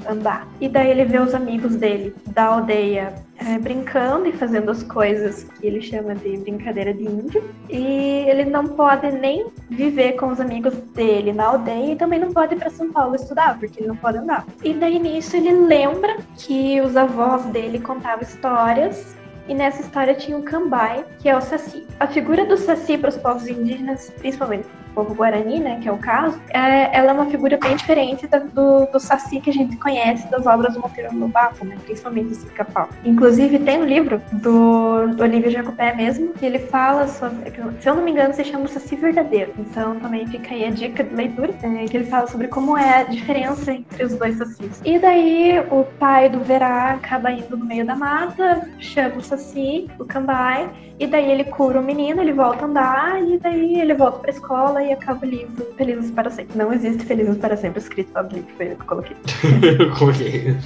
[0.09, 0.46] andar.
[0.61, 5.44] E daí ele vê os amigos dele da aldeia é, brincando e fazendo as coisas
[5.44, 7.42] que ele chama de brincadeira de índio.
[7.68, 12.33] E ele não pode nem viver com os amigos dele na aldeia e também não
[12.33, 14.46] pode ir para São Paulo estudar, porque ele não pode andar.
[14.62, 19.16] E daí nisso ele lembra que os avós dele contavam histórias
[19.48, 21.87] e nessa história tinha o Cambai, que é o Saci.
[22.00, 25.98] A figura do Saci para os povos indígenas, principalmente povo guarani, né, que é o
[25.98, 29.76] caso, é, ela é uma figura bem diferente da, do, do Saci que a gente
[29.76, 32.88] conhece das obras do Monteiro Lobato, né, principalmente do Pica-Pau.
[33.04, 37.94] Inclusive, tem um livro do, do Olívio Jacopé mesmo, que ele fala sobre, se eu
[37.94, 39.52] não me engano, se chama o Saci Verdadeiro.
[39.59, 43.00] Então, também fica aí a dica de leitura, é, que ele fala sobre como é
[43.00, 44.80] a diferença entre os dois Sacis.
[44.85, 49.88] E daí, o pai do Verá acaba indo no meio da mata, chama o Saci,
[49.98, 53.94] o Cambai, e daí ele cura o menino, ele volta a andar, e daí ele
[53.94, 56.57] volta pra escola e acaba o livro Felizes para Sempre.
[56.57, 59.16] Não existe Felizes para Sempre escrito no livro, foi eu que coloquei.
[59.99, 60.57] coloquei.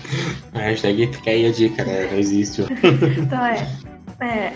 [0.55, 2.09] A hashtag fica aí a dica, né?
[2.11, 2.63] Não existe.
[3.19, 3.67] então é.
[4.21, 4.53] É,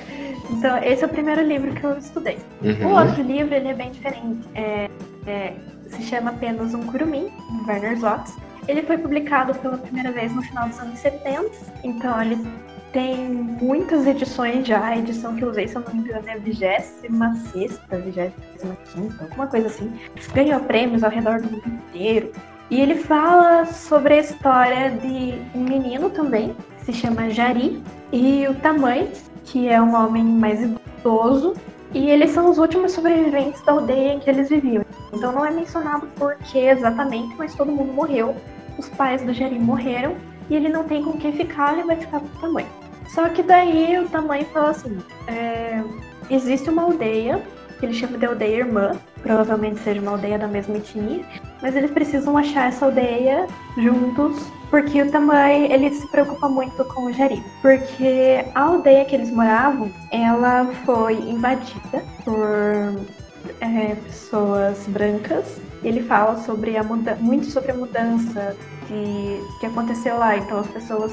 [0.50, 2.38] então, esse é o primeiro livro que eu estudei.
[2.62, 2.88] Uhum.
[2.88, 4.40] O outro livro, ele é bem diferente.
[4.54, 4.90] É,
[5.26, 5.54] é,
[5.88, 7.30] se chama apenas Um Curumim,
[7.66, 8.36] Werner Zotz.
[8.66, 11.50] Ele foi publicado pela primeira vez no final dos anos 70,
[11.84, 12.36] então ele
[12.92, 14.84] tem muitas edições já.
[14.84, 17.00] A edição que eu usei, se eu não me engano, é a 26,
[17.90, 19.92] 25, alguma coisa assim.
[20.34, 22.32] Ganhou prêmios ao redor do mundo inteiro.
[22.70, 28.46] E ele fala sobre a história de um menino também, que se chama Jari, e
[28.48, 29.10] o Tamanho,
[29.44, 31.54] que é um homem mais idoso.
[31.92, 34.84] E eles são os últimos sobreviventes da aldeia em que eles viviam.
[35.12, 38.34] Então não é mencionado por que exatamente, mas todo mundo morreu.
[38.78, 40.16] Os pais do Jari morreram
[40.48, 42.81] e ele não tem com quem ficar, ele vai ficar com o tamanho.
[43.14, 44.98] Só que daí o tamanho fala assim:
[45.28, 45.82] é,
[46.30, 47.42] existe uma aldeia,
[47.78, 51.24] que ele chama de aldeia irmã, provavelmente seja uma aldeia da mesma etnia,
[51.60, 53.46] mas eles precisam achar essa aldeia
[53.76, 57.42] juntos, porque o tamanho ele se preocupa muito com o Jari.
[57.60, 63.04] Porque a aldeia que eles moravam, ela foi invadida por
[63.60, 65.60] é, pessoas brancas.
[65.84, 70.36] Ele fala sobre a muda muito sobre a mudança que, que aconteceu lá.
[70.36, 71.12] Então as pessoas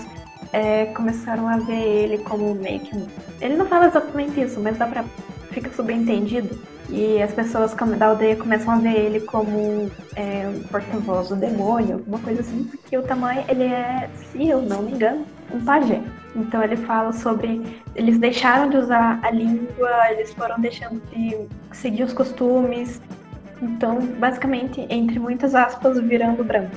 [0.52, 2.96] é, começaram a ver ele como meio que.
[3.42, 5.04] Ele não fala exatamente isso, mas dá pra.
[5.52, 6.58] fica subentendido.
[6.90, 11.96] E as pessoas da aldeia começam a ver ele como é, um porta-voz do demônio,
[11.96, 16.02] alguma coisa assim, porque o tamanho, ele é, se eu não me engano, um pajé.
[16.36, 17.62] Então ele fala sobre.
[17.96, 23.00] Eles deixaram de usar a língua, eles foram deixando de seguir os costumes.
[23.62, 26.76] Então, basicamente, entre muitas aspas, virando branco.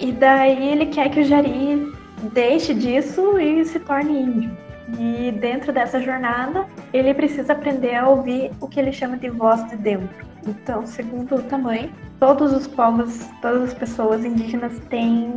[0.00, 1.92] E daí ele quer que o Jari
[2.30, 4.56] deixe disso e se torne índio.
[4.98, 9.66] E dentro dessa jornada, ele precisa aprender a ouvir o que ele chama de voz
[9.70, 10.26] de dentro.
[10.46, 15.32] Então, segundo o tamanho, todos os povos, todas as pessoas indígenas têm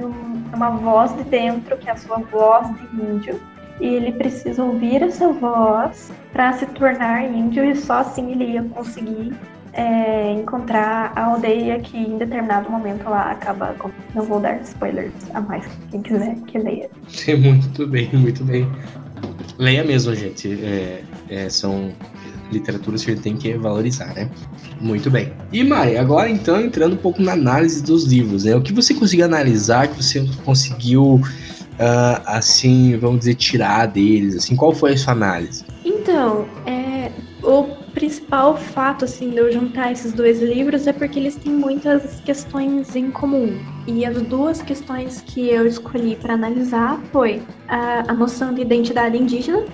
[0.54, 3.40] uma voz de dentro, que é a sua voz de índio,
[3.80, 8.64] e ele precisa ouvir essa voz para se tornar índio e só assim ele ia
[8.64, 9.34] conseguir
[9.76, 13.76] é, encontrar a aldeia que em determinado momento lá acaba.
[13.78, 13.92] Com...
[14.14, 16.90] Não vou dar spoilers a mais, quem quiser que leia.
[17.38, 18.68] Muito bem, muito bem.
[19.58, 20.52] Leia mesmo, gente.
[20.64, 21.92] É, é, são
[22.52, 24.30] literaturas que a gente tem que valorizar, né?
[24.80, 25.32] Muito bem.
[25.52, 28.56] E Mari, agora então entrando um pouco na análise dos livros, né?
[28.56, 34.56] O que você conseguiu analisar, que você conseguiu, uh, assim, vamos dizer, tirar deles, assim,
[34.56, 35.66] qual foi a sua análise?
[35.84, 36.75] Então, é,
[38.06, 42.96] principal fato assim de eu juntar esses dois livros é porque eles têm muitas questões
[42.96, 43.58] em comum.
[43.88, 49.18] E as duas questões que eu escolhi para analisar foi a, a noção de identidade
[49.18, 49.66] indígena.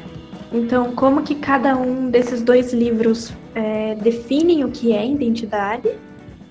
[0.54, 5.89] Então, como que cada um desses dois livros é, definem o que é identidade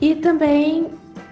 [0.03, 0.89] e também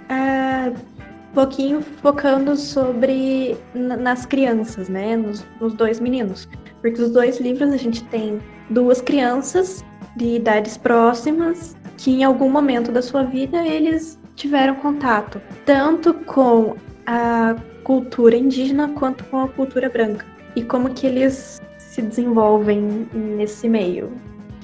[0.08, 6.48] é, um pouquinho focando sobre nas crianças, né, nos, nos dois meninos,
[6.80, 8.38] porque os dois livros a gente tem
[8.70, 9.84] duas crianças
[10.18, 16.76] de idades próximas que em algum momento da sua vida eles tiveram contato tanto com
[17.06, 23.68] a cultura indígena quanto com a cultura branca e como que eles se desenvolvem nesse
[23.68, 24.12] meio.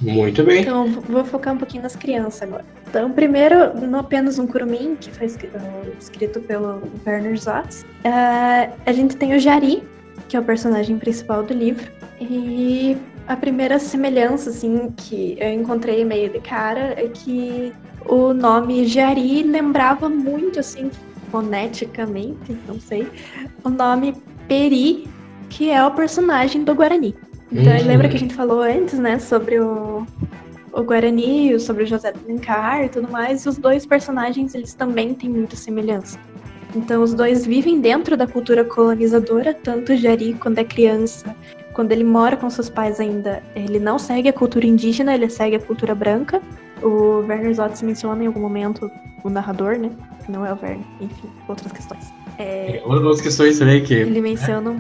[0.03, 0.63] Muito bem.
[0.63, 2.65] Então, vou focar um pouquinho nas crianças agora.
[2.89, 5.27] Então, primeiro, no apenas um curumim, que foi
[5.99, 9.83] escrito pelo Werner Zotz, uh, a gente tem o Jari,
[10.29, 11.91] que é o personagem principal do livro.
[12.21, 17.73] E a primeira semelhança, assim, que eu encontrei meio de cara é que
[18.07, 20.91] o nome Jari lembrava muito, assim,
[21.31, 23.09] foneticamente, não sei,
[23.65, 24.15] o nome
[24.47, 25.09] Peri,
[25.49, 27.15] que é o personagem do Guarani.
[27.51, 27.87] Então, uhum.
[27.87, 30.07] lembra que a gente falou antes, né, sobre o,
[30.73, 34.75] o Guarani, sobre o José de Alencar e tudo mais, e os dois personagens, eles
[34.75, 36.19] também têm muita semelhança.
[36.77, 41.35] Então, os dois vivem dentro da cultura colonizadora, tanto o Jari, quando é criança,
[41.75, 45.57] quando ele mora com seus pais ainda, ele não segue a cultura indígena, ele segue
[45.57, 46.41] a cultura branca.
[46.81, 48.91] O Werner Zotz menciona em algum momento
[49.23, 49.91] o narrador, né?
[50.29, 52.13] Não é o Werner, enfim, outras questões.
[52.39, 52.81] É...
[52.85, 53.95] Outras questões também que...
[53.95, 54.77] Ele menciona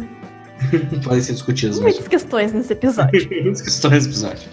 [1.05, 1.81] Podem ser discutidas.
[1.81, 3.29] Muitas questões nesse episódio.
[3.43, 4.49] Muitas questões nesse episódio.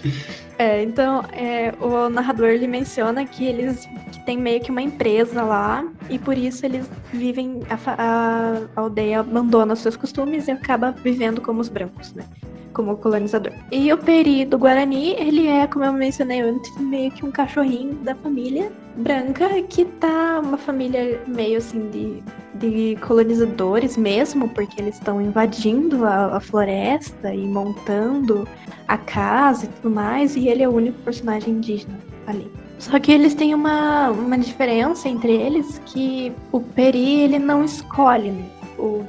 [0.62, 5.42] É, então, é, o narrador ele menciona que eles que tem meio que uma empresa
[5.42, 10.92] lá e por isso eles vivem a, a, a aldeia abandona seus costumes e acaba
[10.92, 12.24] vivendo como os brancos, né?
[12.72, 13.52] Como colonizador.
[13.70, 17.94] E o Peri do Guarani, ele é, como eu mencionei antes, meio que um cachorrinho
[17.96, 22.22] da família branca que tá uma família meio assim de,
[22.54, 28.46] de colonizadores mesmo, porque eles estão invadindo a, a floresta e montando
[28.88, 32.50] a casa e tudo mais, e ele é o único personagem indígena ali.
[32.78, 38.30] Só que eles têm uma, uma diferença entre eles que o Peri ele não escolhe,
[38.30, 38.44] né?
[38.78, 39.04] o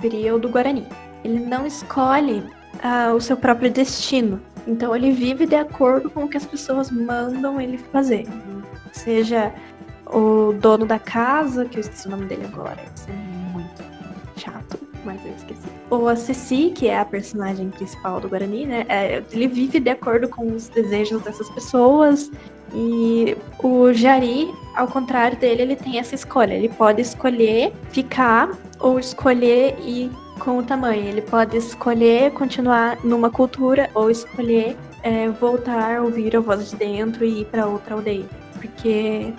[0.00, 0.86] Peri é o do Guarani.
[1.24, 2.42] Ele não escolhe
[2.84, 4.40] uh, o seu próprio destino.
[4.66, 8.26] Então ele vive de acordo com o que as pessoas mandam ele fazer.
[8.92, 9.52] Seja
[10.06, 13.82] o dono da casa, que eu esqueci o nome dele agora, isso é muito
[14.36, 15.68] chato, mas eu esqueci.
[15.90, 18.84] Ou a Ceci, que é a personagem principal do Guarani, né?
[18.88, 22.30] É, ele vive de acordo com os desejos dessas pessoas.
[22.74, 26.52] E o Jari, ao contrário dele, ele tem essa escolha.
[26.52, 31.04] Ele pode escolher ficar ou escolher ir com o tamanho.
[31.04, 37.24] Ele pode escolher continuar numa cultura ou escolher é, voltar, ouvir a voz de dentro
[37.24, 38.24] e ir para outra aldeia.
[38.54, 39.32] Porque,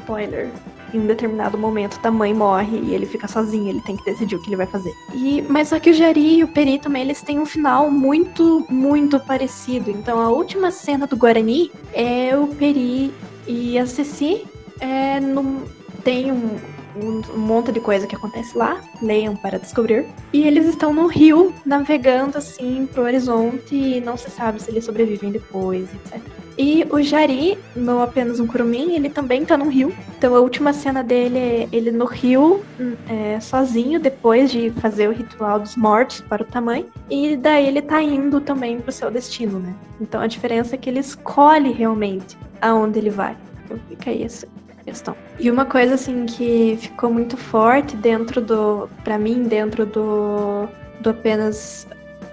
[0.00, 0.50] spoiler,
[0.92, 4.36] em um determinado momento a mãe morre e ele fica sozinho, ele tem que decidir
[4.36, 4.92] o que ele vai fazer.
[5.14, 8.64] E, mas só que o Jari e o Peri também, eles têm um final muito,
[8.68, 9.90] muito parecido.
[9.90, 13.12] Então a última cena do Guarani é o Peri
[13.46, 14.44] e a Ceci
[14.80, 15.62] é, no,
[16.04, 16.56] tem um,
[17.02, 20.06] um, um monte de coisa que acontece lá, leiam para descobrir.
[20.32, 24.84] E eles estão no rio, navegando assim pro horizonte e não se sabe se eles
[24.84, 26.20] sobrevivem depois, etc.
[26.58, 29.94] E o Jari, no Apenas um Curumim, ele também tá no rio.
[30.16, 32.64] Então a última cena dele é ele no rio,
[33.08, 36.86] é, sozinho, depois de fazer o ritual dos mortos para o tamanho.
[37.10, 39.74] E daí ele tá indo também pro seu destino, né?
[40.00, 43.36] Então a diferença é que ele escolhe realmente aonde ele vai.
[43.64, 44.48] Então fica essa
[44.86, 45.16] questão.
[45.38, 50.68] E uma coisa assim que ficou muito forte dentro do, para mim, dentro do,
[51.00, 51.86] do apenas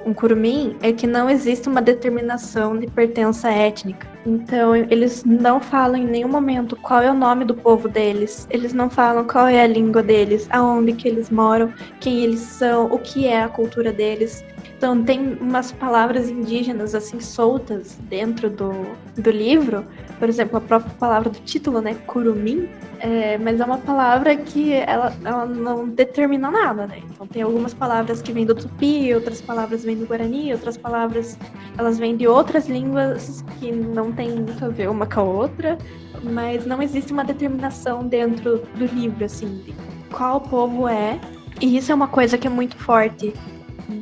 [0.06, 4.08] um curumim é que não existe uma determinação de pertença étnica.
[4.26, 8.48] Então, eles não falam em nenhum momento qual é o nome do povo deles.
[8.50, 12.86] Eles não falam qual é a língua deles, aonde que eles moram, quem eles são,
[12.86, 14.44] o que é a cultura deles.
[14.78, 18.72] Então tem umas palavras indígenas assim soltas dentro do,
[19.18, 19.86] do livro.
[20.20, 21.96] Por exemplo, a própria palavra do título, né?
[22.06, 22.70] Curumim.
[23.00, 27.02] É, mas é uma palavra que ela, ela não determina nada, né?
[27.12, 31.38] Então tem algumas palavras que vêm do tupi, outras palavras vêm do guarani, outras palavras
[31.78, 35.78] elas vêm de outras línguas que não tem muito a ver uma com a outra,
[36.24, 39.74] mas não existe uma determinação dentro do livro, assim, de
[40.12, 41.20] qual povo é.
[41.62, 43.34] E isso é uma coisa que é muito forte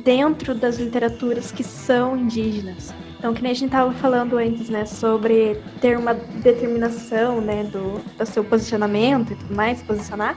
[0.04, 2.94] dentro das literaturas que são indígenas.
[3.18, 8.00] Então, que nem a gente estava falando antes, né, sobre ter uma determinação, né, do,
[8.18, 10.36] do seu posicionamento e tudo mais, posicionar,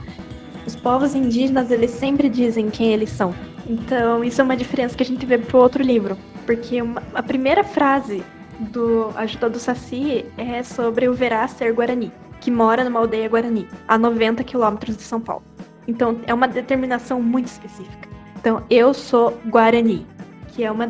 [0.67, 3.33] os povos indígenas, eles sempre dizem quem eles são.
[3.67, 7.23] Então, isso é uma diferença que a gente vê pro outro livro, porque uma, a
[7.23, 8.23] primeira frase
[8.59, 13.67] do Ajuda do Saci é sobre o Verá ser Guarani, que mora numa aldeia Guarani,
[13.87, 15.43] a 90 quilômetros de São Paulo.
[15.87, 18.09] Então, é uma determinação muito específica.
[18.37, 20.07] Então, eu sou Guarani,
[20.49, 20.87] que é uma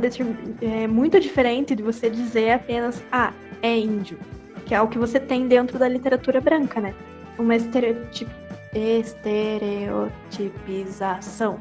[0.62, 4.18] é muito diferente de você dizer apenas, ah, é índio,
[4.66, 6.94] que é o que você tem dentro da literatura branca, né?
[7.38, 8.30] Uma estereotip...
[8.74, 11.60] estereotipização.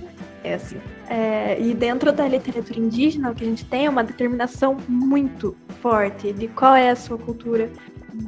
[0.43, 0.77] É assim.
[1.09, 5.55] É, e dentro da literatura indígena, o que a gente tem é uma determinação muito
[5.81, 7.71] forte de qual é a sua cultura,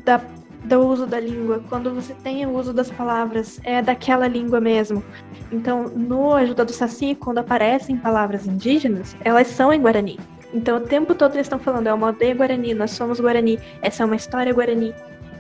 [0.03, 0.19] da,
[0.66, 1.61] do uso da língua.
[1.70, 5.03] Quando você tem o uso das palavras, é daquela língua mesmo.
[5.51, 10.20] Então, no Ajuda do Saci, quando aparecem palavras indígenas, elas são em Guarani.
[10.53, 14.03] Então, o tempo todo eles estão falando, é uma aldeia Guarani, nós somos Guarani, essa
[14.03, 14.93] é uma história Guarani.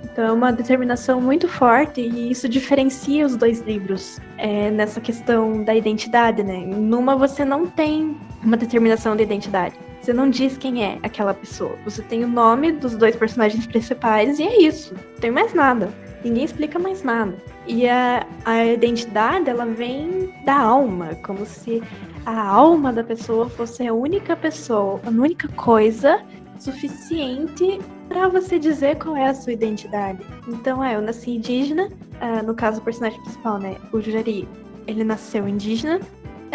[0.03, 5.63] Então é uma determinação muito forte e isso diferencia os dois livros é, nessa questão
[5.63, 6.57] da identidade, né?
[6.65, 9.75] Numa você não tem uma determinação de identidade.
[10.05, 11.75] Você não diz quem é aquela pessoa.
[11.83, 14.93] Você tem o nome dos dois personagens principais e é isso.
[14.93, 15.91] Não tem mais nada.
[16.23, 17.35] Ninguém explica mais nada.
[17.65, 21.81] E a, a identidade, ela vem da alma, como se
[22.23, 26.21] a alma da pessoa fosse a única pessoa, a única coisa
[26.59, 30.23] suficiente para você dizer qual é a sua identidade.
[30.47, 31.89] Então, é, eu nasci indígena,
[32.21, 34.47] uh, no caso, o personagem principal, né, o Jari,
[34.85, 35.99] ele nasceu indígena,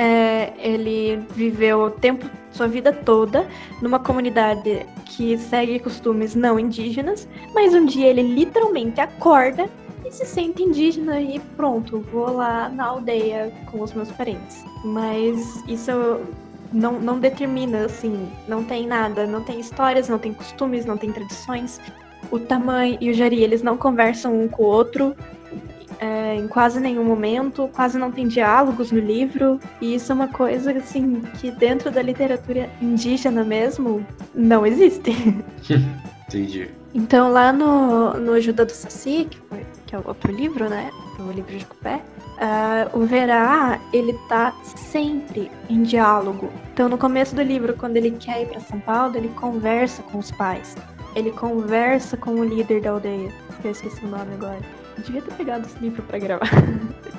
[0.00, 3.46] é, ele viveu o tempo, sua vida toda
[3.82, 9.68] numa comunidade que segue costumes não indígenas, mas um dia ele literalmente acorda
[10.02, 14.64] e se sente indígena e pronto, vou lá na aldeia com os meus parentes.
[14.82, 15.92] Mas isso
[16.72, 21.12] não, não determina, assim, não tem nada, não tem histórias, não tem costumes, não tem
[21.12, 21.78] tradições.
[22.30, 25.14] O Tamanho e o Jari, eles não conversam um com o outro
[26.00, 30.28] é, em quase nenhum momento, quase não tem diálogos no livro, e isso é uma
[30.28, 35.12] coisa, assim, que dentro da literatura indígena mesmo, não existe.
[36.26, 36.70] Entendi.
[36.94, 40.90] Então, lá no, no Ajuda do Saci, que, foi, que é o outro livro, né,
[41.18, 42.02] o livro de Cupé,
[42.40, 46.50] Uh, o Verá, ele tá sempre em diálogo.
[46.72, 50.16] Então, no começo do livro, quando ele quer ir para São Paulo, ele conversa com
[50.16, 50.74] os pais.
[51.14, 53.30] Ele conversa com o líder da aldeia.
[53.62, 54.79] Eu esqueci o nome agora.
[55.00, 56.50] Eu devia ter pegado esse livro para gravar.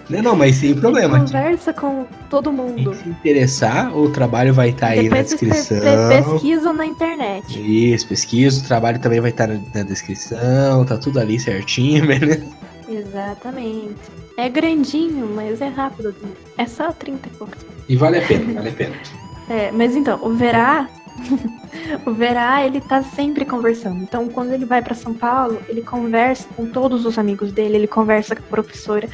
[0.08, 1.18] Não, não, mas sem problema.
[1.18, 2.76] Ele conversa com todo mundo.
[2.76, 5.80] Quem se interessar, o trabalho vai estar tá aí na descrição.
[6.10, 7.94] Pesquisam na internet.
[7.94, 12.06] Isso, pesquisa, o trabalho também vai estar tá na, na descrição, tá tudo ali certinho,
[12.08, 12.46] beleza?
[12.88, 13.96] Exatamente.
[14.38, 16.14] É grandinho, mas é rápido.
[16.58, 17.66] É só 30 e poucos.
[17.90, 18.96] E vale a pena, vale a pena.
[19.50, 20.88] É, mas então, o Verá.
[22.06, 24.04] o Verá, ele tá sempre conversando.
[24.04, 27.88] Então, quando ele vai para São Paulo, ele conversa com todos os amigos dele, ele
[27.88, 29.08] conversa com a professora.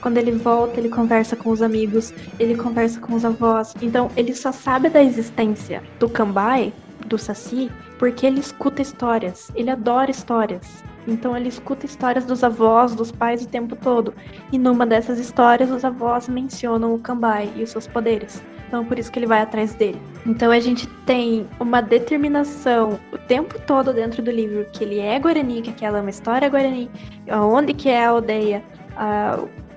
[0.00, 3.74] Quando ele volta, ele conversa com os amigos, ele conversa com os avós.
[3.80, 6.72] Então, ele só sabe da existência do Cambai,
[7.06, 9.50] do Saci, porque ele escuta histórias.
[9.54, 10.82] Ele adora histórias.
[11.06, 14.14] Então ele escuta histórias dos avós, dos pais o tempo todo.
[14.52, 18.42] E numa dessas histórias, os avós mencionam o Kambai e os seus poderes.
[18.72, 20.00] Então por isso que ele vai atrás dele.
[20.24, 25.18] Então a gente tem uma determinação o tempo todo dentro do livro que ele é
[25.18, 26.90] Guarani, que aquela é uma história Guarani,
[27.30, 28.64] onde que é a aldeia,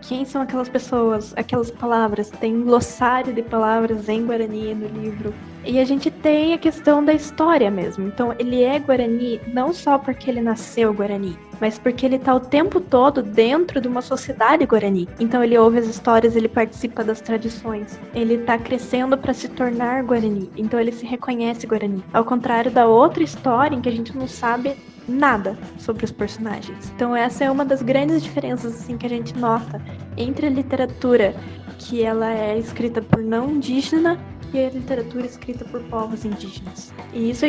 [0.01, 2.29] quem são aquelas pessoas, aquelas palavras.
[2.29, 5.33] Tem um glossário de palavras em Guarani no livro.
[5.65, 8.07] E a gente tem a questão da história mesmo.
[8.07, 12.39] Então, ele é Guarani não só porque ele nasceu Guarani, mas porque ele está o
[12.39, 15.07] tempo todo dentro de uma sociedade Guarani.
[15.19, 17.99] Então, ele ouve as histórias, ele participa das tradições.
[18.13, 20.49] Ele está crescendo para se tornar Guarani.
[20.57, 22.03] Então, ele se reconhece Guarani.
[22.13, 24.75] Ao contrário da outra história em que a gente não sabe
[25.07, 26.91] nada sobre os personagens.
[26.95, 29.81] Então essa é uma das grandes diferenças assim que a gente nota
[30.17, 31.35] entre a literatura
[31.77, 34.19] que ela é escrita por não indígena
[34.59, 36.93] a literatura escrita por povos indígenas.
[37.13, 37.45] E isso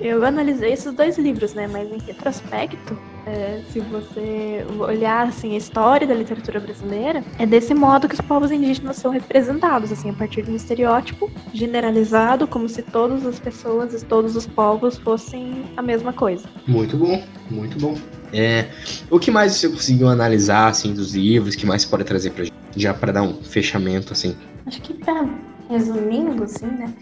[0.00, 1.66] eu analisei esses dois livros, né?
[1.66, 7.74] Mas em retrospecto, é, se você olhar assim a história da literatura brasileira, é desse
[7.74, 12.68] modo que os povos indígenas são representados, assim, a partir de um estereótipo generalizado, como
[12.68, 16.48] se todas as pessoas e todos os povos fossem a mesma coisa.
[16.66, 17.96] Muito bom, muito bom.
[18.32, 18.66] É,
[19.10, 21.56] o que mais você conseguiu analisar assim dos livros?
[21.56, 22.44] que mais pode trazer para
[22.76, 24.36] já para dar um fechamento assim?
[24.66, 25.24] Acho que para
[25.68, 26.92] resumindo, assim, né?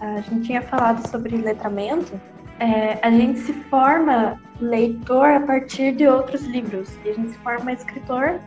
[0.00, 2.20] A gente tinha falado sobre letramento.
[2.60, 6.90] É, a gente se forma leitor a partir de outros livros.
[7.04, 8.38] E a gente se forma escritor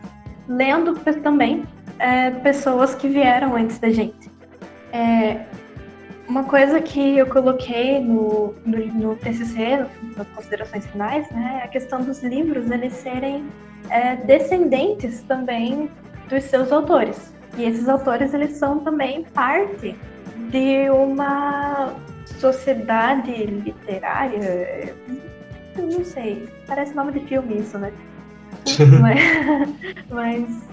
[0.48, 1.64] lendo também
[1.98, 4.30] é, pessoas que vieram antes da gente.
[4.92, 5.44] É,
[6.28, 9.86] uma coisa que eu coloquei no, no, no TCC,
[10.16, 13.46] nas considerações finais, né, é a questão dos livros eles serem
[13.90, 15.90] é, descendentes também
[16.28, 17.32] dos seus autores.
[17.58, 19.96] E esses autores eles são também parte
[20.50, 21.92] de uma
[22.38, 24.94] sociedade literária.
[25.76, 27.92] Não sei, parece nome de filme isso, né?
[29.00, 29.20] mas,
[30.08, 30.68] mas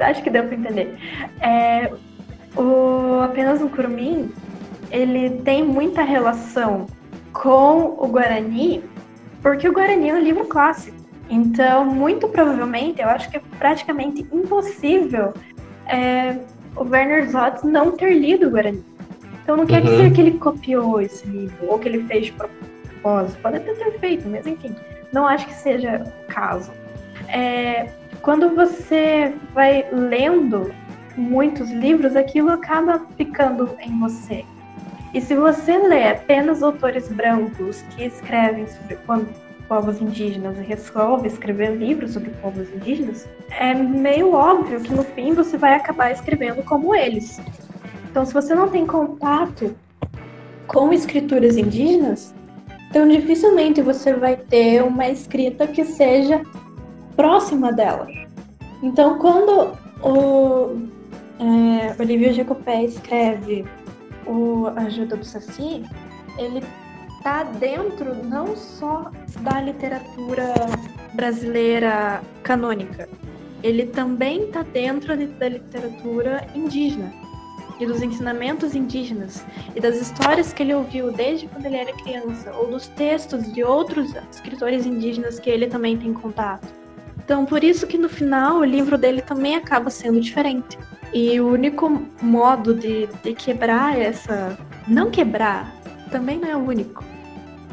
[0.00, 0.94] acho que deu para entender.
[1.40, 1.90] É,
[2.56, 4.30] o Apenas um Curumim,
[4.90, 6.86] ele tem muita relação
[7.32, 8.84] com o Guarani,
[9.40, 11.00] porque o Guarani é um livro clássico.
[11.30, 15.32] Então, muito provavelmente, eu acho que é praticamente impossível
[15.92, 16.38] é,
[16.74, 18.82] o Werner Zotz não ter lido o Guarani.
[19.42, 19.90] Então, não quer uhum.
[19.90, 23.40] dizer que ele copiou esse livro ou que ele fez de propósito.
[23.42, 24.74] Pode até ter feito, mas enfim,
[25.12, 26.70] não acho que seja o caso.
[27.28, 27.88] É,
[28.22, 30.72] quando você vai lendo
[31.16, 34.44] muitos livros, aquilo acaba ficando em você.
[35.12, 38.96] E se você lê apenas autores brancos que escrevem sobre
[39.72, 43.26] povos indígenas e resolve escrever livros sobre povos indígenas,
[43.58, 47.40] é meio óbvio que no fim você vai acabar escrevendo como eles.
[48.10, 49.74] Então, se você não tem contato
[50.66, 52.34] com escrituras indígenas,
[52.90, 56.42] então dificilmente você vai ter uma escrita que seja
[57.16, 58.06] próxima dela.
[58.82, 60.76] Então, quando o
[61.40, 63.64] é, Olivia Jacopé escreve
[64.26, 65.82] o Ajuda do Saci,
[66.36, 66.62] ele
[67.22, 69.08] está dentro não só
[69.42, 70.52] da literatura
[71.14, 73.08] brasileira canônica,
[73.62, 77.12] ele também está dentro da literatura indígena
[77.78, 82.52] e dos ensinamentos indígenas e das histórias que ele ouviu desde quando ele era criança
[82.56, 86.66] ou dos textos de outros escritores indígenas que ele também tem contato.
[87.24, 90.76] Então, por isso que no final o livro dele também acaba sendo diferente.
[91.14, 94.58] E o único modo de, de quebrar essa.
[94.88, 95.72] Não quebrar,
[96.10, 97.11] também não é o único.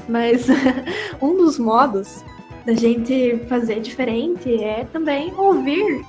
[0.09, 0.47] Mas
[1.21, 2.25] um dos modos
[2.65, 6.03] da gente fazer diferente é também ouvir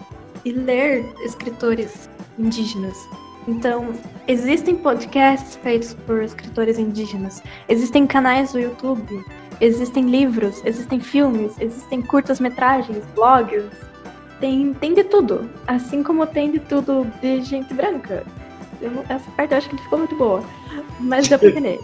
[0.45, 2.97] e ler escritores indígenas.
[3.47, 3.93] Então,
[4.27, 9.25] existem podcasts feitos por escritores indígenas, existem canais do YouTube,
[9.61, 13.65] existem livros, existem filmes, existem curtas-metragens, blogs,
[14.41, 15.49] tem, tem de tudo.
[15.67, 18.25] Assim como tem de tudo de gente branca.
[18.81, 20.43] Eu, essa parte eu acho que ficou muito boa.
[20.99, 21.81] Mas deu pra entender.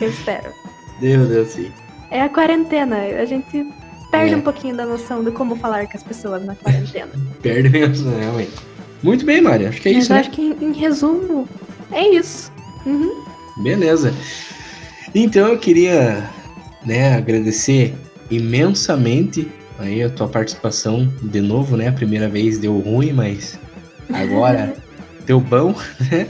[0.00, 0.52] eu espero.
[1.00, 1.70] Deu, deu sim.
[2.10, 2.96] É a quarentena.
[2.96, 3.66] A gente
[4.10, 4.36] perde é.
[4.36, 7.10] um pouquinho da noção de como falar com as pessoas na quarentena.
[7.42, 8.52] perde mesmo, né, realmente.
[9.02, 9.68] Muito bem, Maria.
[9.68, 10.12] Acho que é Mas isso.
[10.12, 10.20] Né?
[10.20, 11.48] acho que, em, em resumo,
[11.90, 12.52] é isso.
[12.84, 13.24] Uhum.
[13.62, 14.12] Beleza.
[15.14, 16.22] Então eu queria
[16.84, 17.94] né, agradecer
[18.30, 21.88] imensamente aí a tua participação de novo, né?
[21.88, 23.58] A primeira vez deu ruim, mas
[24.12, 24.74] agora
[25.26, 25.74] deu bom,
[26.10, 26.28] né?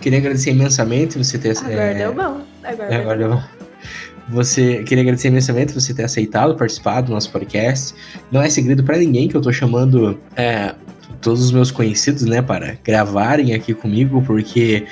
[0.00, 1.56] Queria agradecer imensamente você ter.
[1.56, 1.94] Agora é...
[1.94, 2.42] deu bom.
[2.62, 3.42] Agora, agora deu bom.
[4.32, 7.94] Você queria agradecer imensamente você ter aceitado participar do nosso podcast.
[8.30, 10.74] Não é segredo para ninguém que eu tô chamando é,
[11.20, 14.86] todos os meus conhecidos, né, para gravarem aqui comigo, porque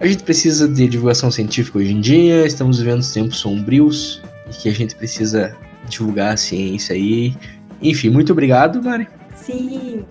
[0.00, 2.46] a gente precisa de divulgação científica hoje em dia.
[2.46, 5.56] Estamos vivendo tempos sombrios e que a gente precisa
[5.88, 7.34] divulgar a ciência aí.
[7.80, 9.06] Enfim, muito obrigado, Mari.
[9.36, 10.04] Sim.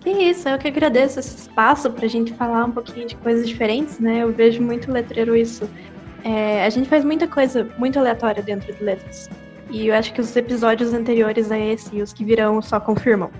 [0.00, 3.48] Que isso, eu que agradeço esse espaço para a gente falar um pouquinho de coisas
[3.48, 4.22] diferentes, né?
[4.22, 5.66] Eu vejo muito letreiro isso.
[6.24, 9.28] É, a gente faz muita coisa muito aleatória dentro de letras.
[9.70, 13.30] E eu acho que os episódios anteriores a esse e os que virão só confirmam.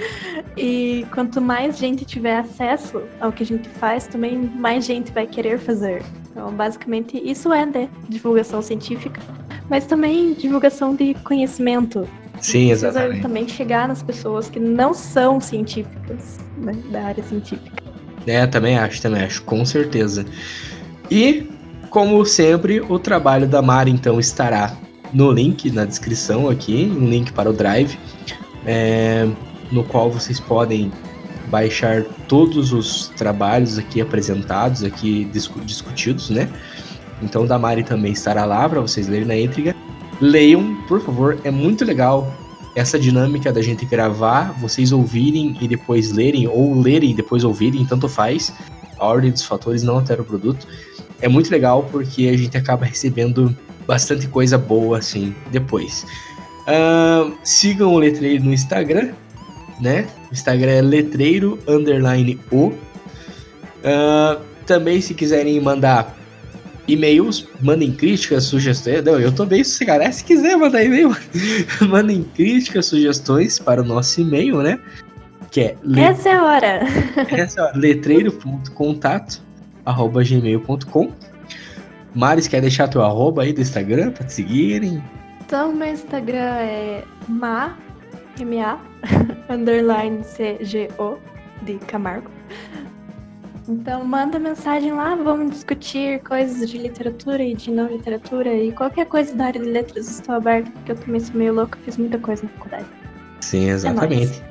[0.56, 5.26] e quanto mais gente tiver acesso ao que a gente faz, também mais gente vai
[5.26, 6.02] querer fazer.
[6.30, 9.20] Então, basicamente, isso é de divulgação científica
[9.68, 12.08] mas também divulgação de conhecimento.
[12.40, 13.22] Sim, exatamente.
[13.22, 17.82] Também chegar nas pessoas que não são científicas, né, da área científica.
[18.26, 20.24] É, também acho, também acho, com certeza.
[21.10, 21.48] E,
[21.94, 24.76] como sempre, o trabalho da Mari, então, estará
[25.12, 27.96] no link na descrição aqui, um link para o Drive,
[28.66, 29.28] é,
[29.70, 30.90] no qual vocês podem
[31.46, 35.30] baixar todos os trabalhos aqui apresentados, aqui
[35.64, 36.50] discutidos, né?
[37.22, 39.76] Então da Mari também estará lá para vocês lerem na íntegra.
[40.20, 42.34] Leiam, por favor, é muito legal
[42.74, 47.86] essa dinâmica da gente gravar, vocês ouvirem e depois lerem, ou lerem e depois ouvirem,
[47.86, 48.52] tanto faz.
[48.98, 50.66] A ordem dos fatores não altera o produto.
[51.24, 53.56] É muito legal porque a gente acaba recebendo
[53.86, 56.04] bastante coisa boa assim depois.
[56.68, 59.12] Uh, sigam o Letreiro no Instagram,
[59.80, 60.06] né?
[60.30, 62.66] O Instagram é letreiro underline o.
[62.66, 66.14] Uh, também se quiserem mandar
[66.86, 69.02] e-mails, mandem críticas, sugestões.
[69.02, 70.04] Não, eu tô bem sossegado.
[70.04, 71.16] É, se quiser mandar e-mail,
[71.88, 74.78] mandem críticas, sugestões para o nosso e-mail, né?
[75.50, 75.76] Que é.
[75.96, 76.80] Essa é a hora.
[77.30, 77.78] Essa é a hora.
[77.78, 79.42] letreiro.contato
[79.84, 81.12] gmail.com.
[82.14, 85.02] Maris, quer deixar teu arroba aí do Instagram para te seguirem?
[85.44, 87.76] Então, meu Instagram é ma,
[88.38, 88.78] M-A,
[89.52, 91.18] underline C-G-O,
[91.62, 92.30] de Camargo.
[93.66, 99.06] Então manda mensagem lá, vamos discutir coisas de literatura e de não literatura e qualquer
[99.06, 102.18] coisa da área de letras estou aberto, porque eu também sou meio louco, fiz muita
[102.18, 102.86] coisa na faculdade.
[103.40, 104.42] Sim, exatamente.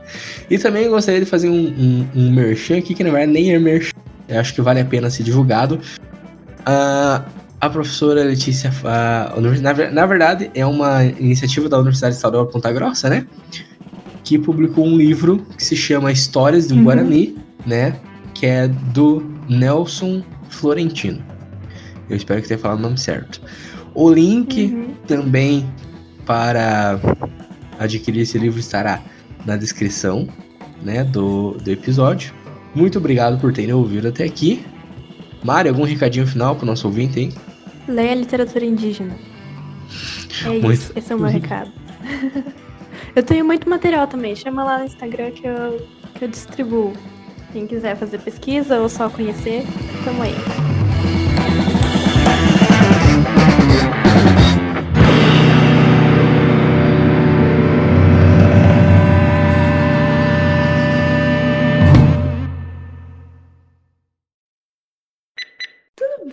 [0.50, 3.54] É e também gostaria de fazer um, um, um merchan aqui, que na verdade nem
[3.54, 3.94] é merchan,
[4.28, 5.80] Eu acho que vale a pena ser divulgado.
[6.62, 7.24] Uh,
[7.60, 12.72] a professora Letícia, uh, na, na, verdade, é uma iniciativa da Universidade Estadual de Ponta
[12.72, 13.26] Grossa, né?
[14.24, 16.84] Que publicou um livro que se chama Histórias do uhum.
[16.84, 17.96] Guarani, né?
[18.34, 21.24] Que é do Nelson Florentino.
[22.10, 23.42] Eu espero que tenha falado o nome certo.
[23.94, 24.94] O link uhum.
[25.08, 25.66] também
[26.26, 27.00] para
[27.80, 29.02] adquirir esse livro estará
[29.46, 30.28] na descrição
[30.82, 32.34] né, do, do episódio.
[32.76, 34.66] Muito obrigado por terem ouvido até aqui.
[35.44, 37.34] Mari, algum recadinho final para o nosso ouvinte, hein?
[37.88, 39.16] Leia literatura indígena.
[40.46, 40.72] É muito.
[40.72, 41.72] isso, esse é o meu recado.
[43.16, 46.94] eu tenho muito material também, chama lá no Instagram que eu, que eu distribuo.
[47.52, 49.64] Quem quiser fazer pesquisa ou só conhecer,
[50.04, 50.73] tamo aí.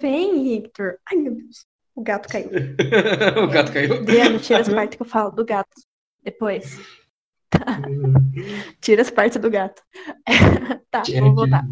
[0.01, 0.99] Bem, Victor.
[1.11, 1.67] Ai, meu Deus.
[1.95, 2.49] O gato caiu.
[3.45, 3.95] o gato caiu?
[3.95, 5.71] Adriano, tira as partes que eu falo do gato.
[6.23, 6.79] Depois.
[7.51, 7.83] Tá.
[8.81, 9.83] tira as partes do gato.
[10.91, 11.65] tá, vou voltar.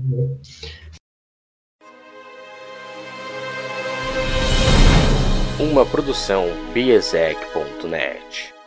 [5.61, 8.58] Uma produção biesec.net